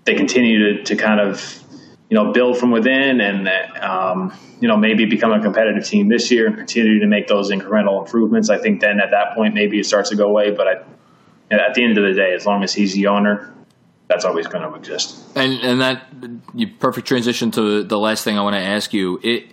they 0.04 0.14
continue 0.14 0.78
to, 0.78 0.84
to 0.84 0.96
kind 0.96 1.20
of 1.20 1.62
you 2.08 2.16
know 2.16 2.32
build 2.32 2.58
from 2.58 2.70
within 2.70 3.20
and 3.20 3.48
um, 3.80 4.32
you 4.60 4.68
know 4.68 4.76
maybe 4.76 5.04
become 5.04 5.32
a 5.32 5.40
competitive 5.40 5.84
team 5.84 6.08
this 6.08 6.30
year 6.30 6.46
and 6.46 6.56
continue 6.56 7.00
to 7.00 7.06
make 7.06 7.26
those 7.28 7.50
incremental 7.50 8.00
improvements. 8.04 8.50
I 8.50 8.58
think 8.58 8.80
then 8.80 9.00
at 9.00 9.10
that 9.10 9.34
point 9.34 9.54
maybe 9.54 9.78
it 9.78 9.86
starts 9.86 10.10
to 10.10 10.16
go 10.16 10.28
away. 10.28 10.50
But 10.50 10.68
I, 10.68 10.74
at 11.60 11.74
the 11.74 11.84
end 11.84 11.98
of 11.98 12.04
the 12.04 12.14
day, 12.14 12.34
as 12.34 12.46
long 12.46 12.62
as 12.62 12.72
he's 12.74 12.94
the 12.94 13.06
owner, 13.08 13.52
that's 14.08 14.24
always 14.24 14.46
going 14.46 14.68
to 14.68 14.74
exist. 14.76 15.18
And 15.34 15.54
and 15.62 15.80
that 15.80 16.06
you 16.54 16.68
perfect 16.68 17.06
transition 17.08 17.50
to 17.52 17.82
the 17.82 17.98
last 17.98 18.24
thing 18.24 18.38
I 18.38 18.42
want 18.42 18.54
to 18.54 18.60
ask 18.62 18.92
you. 18.92 19.20
It 19.22 19.52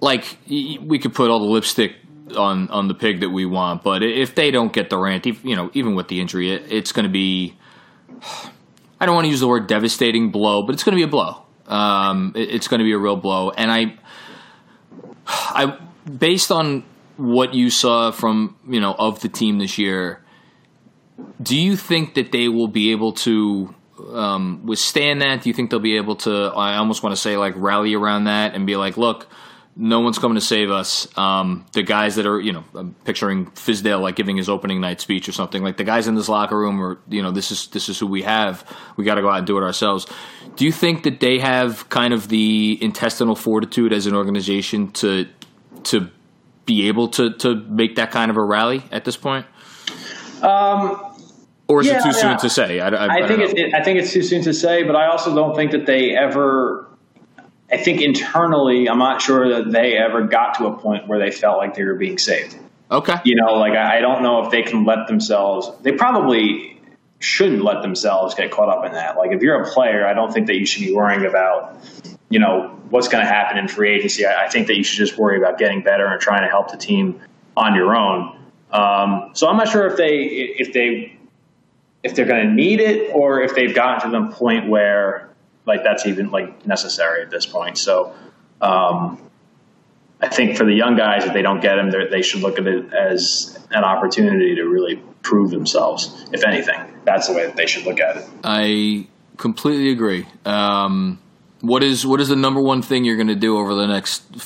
like 0.00 0.36
we 0.48 0.98
could 0.98 1.14
put 1.14 1.30
all 1.30 1.40
the 1.40 1.46
lipstick 1.46 1.96
on 2.36 2.68
on 2.70 2.88
the 2.88 2.94
pig 2.94 3.20
that 3.20 3.30
we 3.30 3.46
want, 3.46 3.82
but 3.82 4.02
if 4.02 4.34
they 4.34 4.50
don't 4.50 4.72
get 4.72 4.90
Durant, 4.90 5.26
you 5.26 5.56
know, 5.56 5.70
even 5.74 5.94
with 5.94 6.08
the 6.08 6.20
injury, 6.20 6.50
it, 6.50 6.70
it's 6.72 6.92
going 6.92 7.04
to 7.04 7.12
be. 7.12 7.56
I 9.00 9.06
don't 9.06 9.14
want 9.16 9.24
to 9.26 9.30
use 9.30 9.40
the 9.40 9.48
word 9.48 9.66
devastating 9.66 10.30
blow, 10.30 10.62
but 10.62 10.72
it's 10.74 10.84
going 10.84 10.92
to 10.92 10.96
be 10.96 11.02
a 11.02 11.08
blow. 11.08 11.42
Um, 11.66 12.32
it- 12.36 12.48
it's 12.50 12.68
going 12.68 12.78
to 12.78 12.84
be 12.84 12.92
a 12.92 12.98
real 12.98 13.16
blow, 13.16 13.50
and 13.50 13.70
I, 13.70 13.98
I, 15.26 15.78
based 16.08 16.50
on 16.50 16.84
what 17.16 17.54
you 17.54 17.70
saw 17.70 18.10
from 18.12 18.56
you 18.68 18.80
know 18.80 18.94
of 18.94 19.20
the 19.20 19.28
team 19.28 19.58
this 19.58 19.76
year, 19.78 20.20
do 21.42 21.56
you 21.56 21.76
think 21.76 22.14
that 22.14 22.32
they 22.32 22.48
will 22.48 22.68
be 22.68 22.92
able 22.92 23.12
to 23.12 23.74
um, 24.12 24.62
withstand 24.64 25.22
that? 25.22 25.42
Do 25.42 25.48
you 25.48 25.54
think 25.54 25.70
they'll 25.70 25.80
be 25.80 25.96
able 25.96 26.16
to? 26.16 26.52
I 26.54 26.76
almost 26.76 27.02
want 27.02 27.14
to 27.14 27.20
say 27.20 27.36
like 27.36 27.54
rally 27.56 27.94
around 27.94 28.24
that 28.24 28.54
and 28.54 28.66
be 28.66 28.76
like, 28.76 28.96
look, 28.96 29.28
no 29.76 30.00
one's 30.00 30.18
coming 30.18 30.36
to 30.36 30.40
save 30.40 30.70
us. 30.70 31.06
Um, 31.18 31.66
the 31.72 31.82
guys 31.82 32.16
that 32.16 32.26
are, 32.26 32.40
you 32.40 32.52
know, 32.52 32.64
I'm 32.74 32.94
picturing 33.04 33.46
Fizdale 33.46 34.00
like 34.00 34.16
giving 34.16 34.36
his 34.36 34.48
opening 34.48 34.80
night 34.80 35.00
speech 35.00 35.28
or 35.28 35.32
something. 35.32 35.62
Like 35.62 35.76
the 35.76 35.84
guys 35.84 36.06
in 36.06 36.14
this 36.14 36.28
locker 36.28 36.58
room, 36.58 36.80
or 36.80 36.98
you 37.08 37.22
know, 37.22 37.30
this 37.30 37.50
is 37.50 37.68
this 37.68 37.88
is 37.88 37.98
who 37.98 38.06
we 38.06 38.22
have. 38.22 38.64
We 38.96 39.04
got 39.04 39.16
to 39.16 39.22
go 39.22 39.30
out 39.30 39.38
and 39.38 39.46
do 39.46 39.58
it 39.58 39.62
ourselves. 39.62 40.06
Do 40.56 40.64
you 40.64 40.72
think 40.72 41.02
that 41.02 41.20
they 41.20 41.38
have 41.40 41.88
kind 41.88 42.14
of 42.14 42.28
the 42.28 42.78
intestinal 42.80 43.34
fortitude 43.34 43.92
as 43.92 44.06
an 44.06 44.14
organization 44.14 44.92
to 44.92 45.28
to 45.84 46.08
be 46.66 46.88
able 46.88 47.08
to 47.08 47.32
to 47.38 47.56
make 47.56 47.96
that 47.96 48.10
kind 48.10 48.30
of 48.30 48.36
a 48.36 48.44
rally 48.44 48.84
at 48.92 49.04
this 49.04 49.16
point? 49.16 49.46
Um, 50.44 51.00
Or 51.66 51.80
is 51.80 51.86
Yeah, 51.86 51.98
it 51.98 52.02
too 52.04 52.12
soon 52.12 52.36
to 52.38 52.50
say? 52.50 52.80
I, 52.80 52.88
I, 52.88 52.90
I 52.90 53.14
I 53.14 53.18
don't 53.20 53.28
think 53.28 53.40
it, 53.40 53.58
it, 53.58 53.74
I 53.74 53.82
think 53.82 53.98
it's 53.98 54.12
too 54.12 54.22
soon 54.22 54.42
to 54.42 54.52
say, 54.52 54.82
but 54.82 54.96
I 54.96 55.06
also 55.06 55.34
don't 55.34 55.56
think 55.56 55.72
that 55.72 55.86
they 55.86 56.14
ever. 56.16 56.86
I 57.72 57.78
think 57.78 58.02
internally, 58.02 58.88
I'm 58.88 58.98
not 58.98 59.22
sure 59.22 59.48
that 59.48 59.72
they 59.72 59.96
ever 59.96 60.26
got 60.26 60.58
to 60.58 60.66
a 60.66 60.76
point 60.78 61.08
where 61.08 61.18
they 61.18 61.30
felt 61.30 61.56
like 61.56 61.74
they 61.74 61.82
were 61.84 61.94
being 61.94 62.18
saved. 62.18 62.56
okay. 62.90 63.16
You 63.24 63.36
know, 63.36 63.54
like 63.54 63.72
I 63.72 63.98
I 63.98 64.00
don't 64.00 64.22
know 64.22 64.44
if 64.44 64.50
they 64.50 64.62
can 64.62 64.84
let 64.84 65.06
themselves. 65.06 65.70
They 65.82 65.92
probably 65.92 66.78
shouldn't 67.20 67.64
let 67.64 67.80
themselves 67.80 68.34
get 68.34 68.50
caught 68.50 68.68
up 68.68 68.84
in 68.84 68.92
that. 68.92 69.16
Like 69.16 69.32
if 69.32 69.40
you're 69.40 69.62
a 69.62 69.70
player, 69.72 70.06
I 70.06 70.12
don't 70.12 70.30
think 70.32 70.46
that 70.48 70.56
you 70.58 70.66
should 70.66 70.82
be 70.82 70.92
worrying 70.92 71.24
about, 71.24 71.80
you 72.28 72.38
know, 72.38 72.78
what's 72.90 73.08
going 73.08 73.24
to 73.24 73.28
happen 73.30 73.56
in 73.56 73.66
free 73.66 73.94
agency. 73.94 74.26
I, 74.26 74.44
I 74.44 74.48
think 74.50 74.66
that 74.66 74.76
you 74.76 74.84
should 74.84 74.98
just 74.98 75.16
worry 75.18 75.38
about 75.38 75.56
getting 75.56 75.82
better 75.82 76.04
and 76.06 76.20
trying 76.20 76.42
to 76.42 76.50
help 76.50 76.70
the 76.70 76.76
team 76.76 77.22
on 77.56 77.74
your 77.74 77.96
own. 77.96 78.38
Um, 78.74 79.30
so 79.34 79.46
I'm 79.46 79.56
not 79.56 79.68
sure 79.68 79.86
if 79.86 79.96
they 79.96 80.16
if 80.16 80.72
they 80.72 81.16
if 82.02 82.14
they're 82.14 82.26
going 82.26 82.46
to 82.46 82.52
need 82.52 82.80
it 82.80 83.12
or 83.14 83.40
if 83.40 83.54
they've 83.54 83.74
gotten 83.74 84.10
to 84.10 84.18
the 84.18 84.34
point 84.34 84.68
where 84.68 85.30
like 85.64 85.84
that's 85.84 86.06
even 86.06 86.30
like 86.30 86.66
necessary 86.66 87.22
at 87.22 87.30
this 87.30 87.46
point. 87.46 87.78
So 87.78 88.12
um, 88.60 89.20
I 90.20 90.28
think 90.28 90.56
for 90.56 90.64
the 90.64 90.74
young 90.74 90.96
guys, 90.96 91.24
if 91.24 91.32
they 91.32 91.42
don't 91.42 91.60
get 91.60 91.78
him, 91.78 91.90
they're- 91.90 92.22
should 92.22 92.40
look 92.42 92.58
at 92.58 92.66
it 92.66 92.92
as 92.92 93.58
an 93.70 93.84
opportunity 93.84 94.54
to 94.56 94.64
really 94.64 94.96
prove 95.22 95.50
themselves. 95.50 96.26
If 96.32 96.44
anything, 96.44 96.80
that's 97.04 97.28
the 97.28 97.34
way 97.34 97.46
that 97.46 97.56
they 97.56 97.66
should 97.66 97.84
look 97.84 98.00
at 98.00 98.16
it. 98.16 98.24
I 98.42 99.06
completely 99.36 99.90
agree. 99.90 100.26
Um, 100.44 101.20
what 101.60 101.82
is 101.82 102.06
what 102.06 102.20
is 102.20 102.28
the 102.28 102.36
number 102.36 102.60
one 102.60 102.82
thing 102.82 103.04
you're 103.04 103.16
going 103.16 103.28
to 103.28 103.34
do 103.34 103.56
over 103.58 103.74
the 103.74 103.86
next 103.86 104.40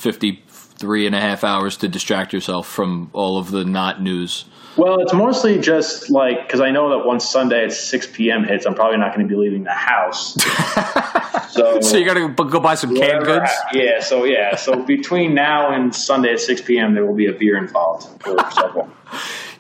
53 0.79 1.07
and 1.07 1.15
a 1.17 1.21
half 1.21 1.43
hours 1.43 1.77
to 1.79 1.89
distract 1.89 2.33
yourself 2.33 2.69
from 2.69 3.11
all 3.13 3.37
of 3.37 3.51
the 3.51 3.65
not 3.65 4.01
news? 4.01 4.45
Well, 4.77 5.01
it's 5.01 5.13
mostly 5.13 5.59
just 5.59 6.09
like 6.09 6.47
because 6.47 6.61
I 6.61 6.71
know 6.71 6.91
that 6.91 7.05
once 7.05 7.29
Sunday 7.29 7.65
at 7.65 7.73
6 7.73 8.07
p.m. 8.13 8.45
hits, 8.45 8.65
I'm 8.65 8.77
probably 8.77 8.99
not 8.99 9.13
going 9.13 9.27
to 9.27 9.35
be 9.35 9.39
leaving 9.39 9.65
the 9.65 9.73
house. 9.73 10.35
so, 11.51 11.81
So 11.81 11.97
you 11.97 12.05
got 12.05 12.15
to 12.15 12.29
go 12.29 12.61
buy 12.61 12.77
some 12.77 12.95
canned 12.95 13.25
goods. 13.25 13.51
Yeah, 13.73 13.99
so 13.99 14.23
yeah, 14.25 14.55
so 14.55 14.85
between 14.85 15.35
now 15.35 15.73
and 15.73 15.93
Sunday 15.93 16.35
at 16.35 16.41
6 16.41 16.61
p.m., 16.63 16.95
there 16.95 17.05
will 17.05 17.17
be 17.17 17.27
a 17.27 17.33
beer 17.33 17.57
involved. 17.59 18.07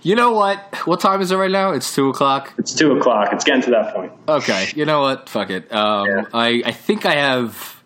You 0.00 0.14
know 0.14 0.30
what? 0.30 0.76
What 0.86 1.00
time 1.00 1.20
is 1.20 1.32
it 1.32 1.36
right 1.36 1.50
now? 1.50 1.72
It's 1.72 1.92
two 1.92 2.08
o'clock. 2.08 2.54
It's 2.56 2.72
two 2.72 2.96
o'clock. 2.96 3.32
It's 3.32 3.42
getting 3.42 3.62
to 3.62 3.70
that 3.72 3.92
point. 3.92 4.12
Okay. 4.28 4.68
You 4.76 4.84
know 4.84 5.00
what? 5.00 5.28
Fuck 5.28 5.50
it. 5.50 5.70
Um, 5.72 6.06
Yeah. 6.06 6.22
I 6.32 6.62
I 6.64 6.70
think 6.70 7.04
I 7.04 7.16
have. 7.16 7.77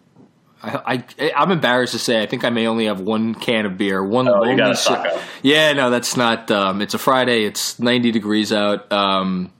I, 0.62 1.04
I 1.18 1.32
I'm 1.36 1.50
embarrassed 1.50 1.92
to 1.92 1.98
say 1.98 2.22
I 2.22 2.26
think 2.26 2.44
I 2.44 2.50
may 2.50 2.66
only 2.66 2.86
have 2.86 3.00
one 3.00 3.34
can 3.34 3.66
of 3.66 3.76
beer. 3.76 4.02
One 4.04 4.28
Oh, 4.28 4.40
lonely 4.40 4.74
si- 4.74 4.94
Yeah, 5.42 5.72
no, 5.72 5.90
that's 5.90 6.16
not. 6.16 6.50
Um, 6.50 6.80
it's 6.82 6.94
a 6.94 6.98
Friday. 6.98 7.44
It's 7.44 7.78
90 7.80 8.10
degrees 8.12 8.52
out. 8.52 8.90
Um, 8.92 9.52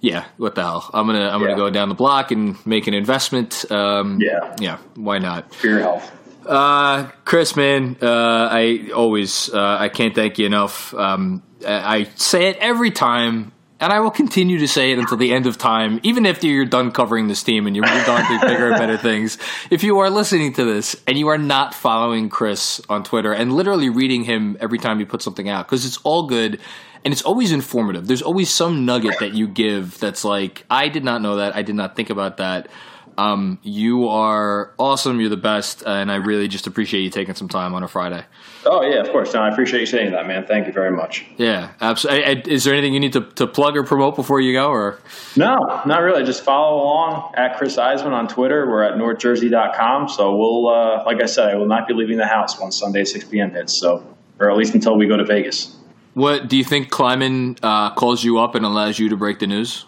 yeah, 0.00 0.24
what 0.36 0.54
the 0.54 0.62
hell? 0.62 0.88
I'm 0.94 1.06
gonna 1.06 1.28
I'm 1.28 1.40
Yeah. 1.40 1.48
gonna 1.48 1.56
go 1.58 1.70
down 1.70 1.88
the 1.88 1.94
block 1.94 2.30
and 2.30 2.56
make 2.66 2.86
an 2.86 2.94
investment. 2.94 3.64
Um, 3.70 4.18
Yeah. 4.20 4.54
yeah. 4.58 4.78
Why 4.94 5.18
not? 5.18 5.54
For 5.54 5.66
your 5.66 5.80
health. 5.80 6.12
Uh, 6.46 7.04
Chris, 7.26 7.56
man, 7.56 7.96
uh, 8.00 8.48
I 8.50 8.88
always 8.94 9.52
uh, 9.52 9.76
I 9.78 9.88
can't 9.90 10.14
thank 10.14 10.38
you 10.38 10.46
enough. 10.46 10.94
Um, 10.94 11.42
I 11.66 11.96
I 11.98 12.04
say 12.14 12.46
it 12.48 12.56
every 12.58 12.90
time, 12.90 13.52
and 13.80 13.92
I 13.92 14.00
will 14.00 14.10
continue 14.10 14.58
to 14.58 14.68
say 14.68 14.92
it 14.92 14.98
until 14.98 15.16
the 15.16 15.32
end 15.32 15.46
of 15.46 15.58
time, 15.58 16.00
even 16.02 16.26
after 16.26 16.46
you're 16.46 16.64
done 16.64 16.90
covering 16.90 17.28
this 17.28 17.42
team 17.42 17.66
and 17.66 17.76
you're 17.76 17.88
moved 17.88 18.08
on 18.08 18.20
to 18.20 18.46
bigger 18.46 18.70
and 18.70 18.78
better 18.78 18.96
things. 18.96 19.38
If 19.70 19.82
you 19.82 19.98
are 20.00 20.10
listening 20.10 20.52
to 20.54 20.64
this 20.64 20.96
and 21.06 21.18
you 21.18 21.28
are 21.28 21.38
not 21.38 21.74
following 21.74 22.28
Chris 22.28 22.80
on 22.88 23.04
Twitter 23.04 23.32
and 23.32 23.52
literally 23.52 23.88
reading 23.88 24.24
him 24.24 24.56
every 24.60 24.78
time 24.78 24.98
he 24.98 25.04
puts 25.04 25.24
something 25.24 25.48
out, 25.48 25.66
because 25.66 25.84
it's 25.84 25.98
all 25.98 26.26
good. 26.26 26.60
And 27.04 27.12
it's 27.12 27.22
always 27.22 27.52
informative. 27.52 28.08
There's 28.08 28.22
always 28.22 28.52
some 28.52 28.84
nugget 28.84 29.20
that 29.20 29.32
you 29.32 29.46
give 29.46 30.00
that's 30.00 30.24
like, 30.24 30.64
I 30.68 30.88
did 30.88 31.04
not 31.04 31.22
know 31.22 31.36
that. 31.36 31.54
I 31.54 31.62
did 31.62 31.76
not 31.76 31.94
think 31.94 32.10
about 32.10 32.38
that. 32.38 32.68
Um, 33.18 33.58
you 33.64 34.08
are 34.08 34.72
awesome. 34.78 35.20
You're 35.20 35.28
the 35.28 35.36
best, 35.36 35.82
and 35.84 36.10
I 36.10 36.16
really 36.16 36.46
just 36.46 36.68
appreciate 36.68 37.02
you 37.02 37.10
taking 37.10 37.34
some 37.34 37.48
time 37.48 37.74
on 37.74 37.82
a 37.82 37.88
Friday. 37.88 38.24
Oh 38.64 38.82
yeah, 38.82 39.00
of 39.00 39.10
course. 39.10 39.34
No, 39.34 39.40
I 39.40 39.50
appreciate 39.50 39.80
you 39.80 39.86
saying 39.86 40.12
that, 40.12 40.28
man. 40.28 40.46
Thank 40.46 40.68
you 40.68 40.72
very 40.72 40.92
much. 40.92 41.26
Yeah, 41.36 41.72
absolutely. 41.80 42.52
Is 42.52 42.62
there 42.62 42.74
anything 42.74 42.94
you 42.94 43.00
need 43.00 43.14
to, 43.14 43.22
to 43.22 43.48
plug 43.48 43.76
or 43.76 43.82
promote 43.82 44.14
before 44.14 44.40
you 44.40 44.52
go, 44.52 44.70
or 44.70 45.00
no, 45.36 45.82
not 45.84 46.02
really. 46.02 46.22
Just 46.24 46.44
follow 46.44 46.80
along 46.80 47.34
at 47.34 47.58
Chris 47.58 47.76
Iseman 47.76 48.12
on 48.12 48.28
Twitter. 48.28 48.68
We're 48.70 48.84
at 48.84 48.94
northjersey.com. 48.94 50.08
So 50.08 50.36
we'll, 50.36 50.68
uh, 50.68 51.02
like 51.04 51.20
I 51.20 51.26
said, 51.26 51.48
I 51.48 51.56
will 51.56 51.66
not 51.66 51.88
be 51.88 51.94
leaving 51.94 52.18
the 52.18 52.26
house 52.26 52.60
once 52.60 52.78
Sunday 52.78 53.04
6 53.04 53.24
p.m. 53.24 53.50
hits. 53.50 53.80
So, 53.80 54.04
or 54.38 54.48
at 54.48 54.56
least 54.56 54.74
until 54.74 54.96
we 54.96 55.08
go 55.08 55.16
to 55.16 55.24
Vegas. 55.24 55.76
What 56.14 56.48
do 56.48 56.56
you 56.56 56.64
think? 56.64 56.90
Kleiman 56.90 57.56
uh, 57.62 57.90
calls 57.94 58.22
you 58.22 58.38
up 58.38 58.54
and 58.54 58.64
allows 58.64 58.98
you 58.98 59.08
to 59.08 59.16
break 59.16 59.40
the 59.40 59.46
news. 59.48 59.86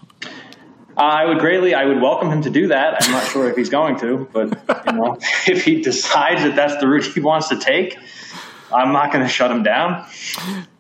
Uh, 0.96 1.00
I 1.00 1.24
would 1.24 1.38
greatly, 1.38 1.74
I 1.74 1.85
would 1.85 2.00
welcome 2.00 2.31
him 2.31 2.42
to 2.42 2.50
do 2.50 2.68
that. 2.68 3.03
I'm 3.03 3.12
not 3.12 3.26
sure 3.26 3.48
if 3.48 3.57
he's 3.57 3.70
going 3.70 3.98
to, 4.00 4.29
but 4.33 4.48
you 4.87 4.92
know, 4.92 5.16
if 5.46 5.64
he 5.64 5.81
decides 5.81 6.42
that 6.42 6.57
that's 6.57 6.76
the 6.79 6.88
route 6.88 7.05
he 7.05 7.20
wants 7.20 7.48
to 7.48 7.59
take, 7.59 7.96
I'm 8.72 8.92
not 8.92 9.12
going 9.12 9.24
to 9.24 9.28
shut 9.28 9.50
him 9.50 9.62
down. 9.62 10.06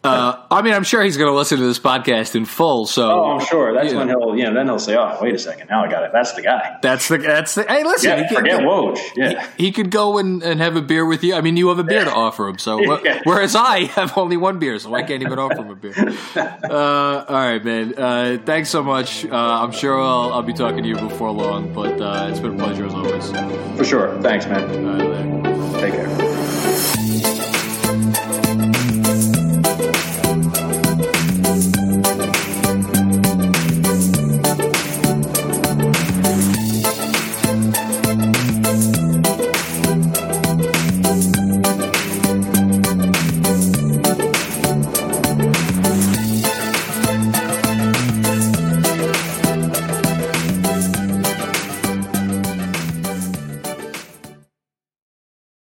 Uh, 0.02 0.46
I 0.50 0.62
mean, 0.62 0.72
I'm 0.72 0.82
sure 0.82 1.02
he's 1.02 1.18
going 1.18 1.30
to 1.30 1.36
listen 1.36 1.58
to 1.58 1.64
this 1.64 1.78
podcast 1.78 2.34
in 2.34 2.46
full. 2.46 2.86
So, 2.86 3.10
oh, 3.10 3.24
I'm 3.32 3.44
sure 3.44 3.74
that's 3.74 3.92
when 3.92 4.08
know. 4.08 4.18
he'll, 4.18 4.36
you 4.36 4.44
know, 4.44 4.54
then 4.54 4.66
he'll 4.66 4.78
say, 4.78 4.96
"Oh, 4.96 5.18
wait 5.20 5.34
a 5.34 5.38
second, 5.38 5.68
now 5.68 5.84
I 5.84 5.90
got 5.90 6.04
it. 6.04 6.10
That's 6.10 6.32
the 6.32 6.40
guy. 6.40 6.78
That's 6.80 7.08
the 7.08 7.18
that's 7.18 7.54
the. 7.54 7.64
Hey, 7.64 7.84
listen, 7.84 8.18
yeah, 8.18 8.28
forget 8.32 8.60
Woj. 8.60 8.98
Yeah, 9.14 9.46
he, 9.58 9.66
he, 9.66 9.72
could 9.72 9.90
go 9.90 10.16
and, 10.16 10.42
and 10.42 10.58
have 10.58 10.74
a 10.74 10.80
beer 10.80 11.04
with 11.04 11.22
you. 11.22 11.34
I 11.34 11.42
mean, 11.42 11.58
you 11.58 11.68
have 11.68 11.78
a 11.78 11.84
beer 11.84 12.02
to 12.02 12.12
offer 12.12 12.48
him. 12.48 12.56
So, 12.56 12.80
yeah. 13.04 13.20
whereas 13.24 13.54
I 13.54 13.84
have 13.84 14.16
only 14.16 14.38
one 14.38 14.58
beer, 14.58 14.78
so 14.78 14.94
I 14.94 15.02
can't 15.02 15.20
even 15.22 15.38
offer 15.38 15.60
him 15.60 15.70
a 15.70 15.74
beer. 15.74 15.94
Uh, 16.70 17.24
all 17.28 17.34
right, 17.34 17.64
man. 17.64 17.94
Uh, 17.96 18.38
thanks 18.44 18.70
so 18.70 18.82
much. 18.82 19.24
Uh, 19.24 19.34
I'm 19.34 19.72
sure 19.72 20.00
I'll, 20.00 20.32
I'll 20.32 20.42
be 20.42 20.52
talking 20.52 20.82
to 20.82 20.88
you 20.88 20.94
before 20.94 21.30
long, 21.30 21.72
but 21.72 22.00
uh, 22.00 22.28
it's 22.30 22.40
been 22.40 22.54
a 22.54 22.64
pleasure 22.64 22.86
as 22.86 22.94
always. 22.94 23.30
For 23.76 23.84
sure. 23.84 24.20
Thanks, 24.22 24.46
man. 24.46 25.42
Take 25.74 25.94
care. 25.94 26.29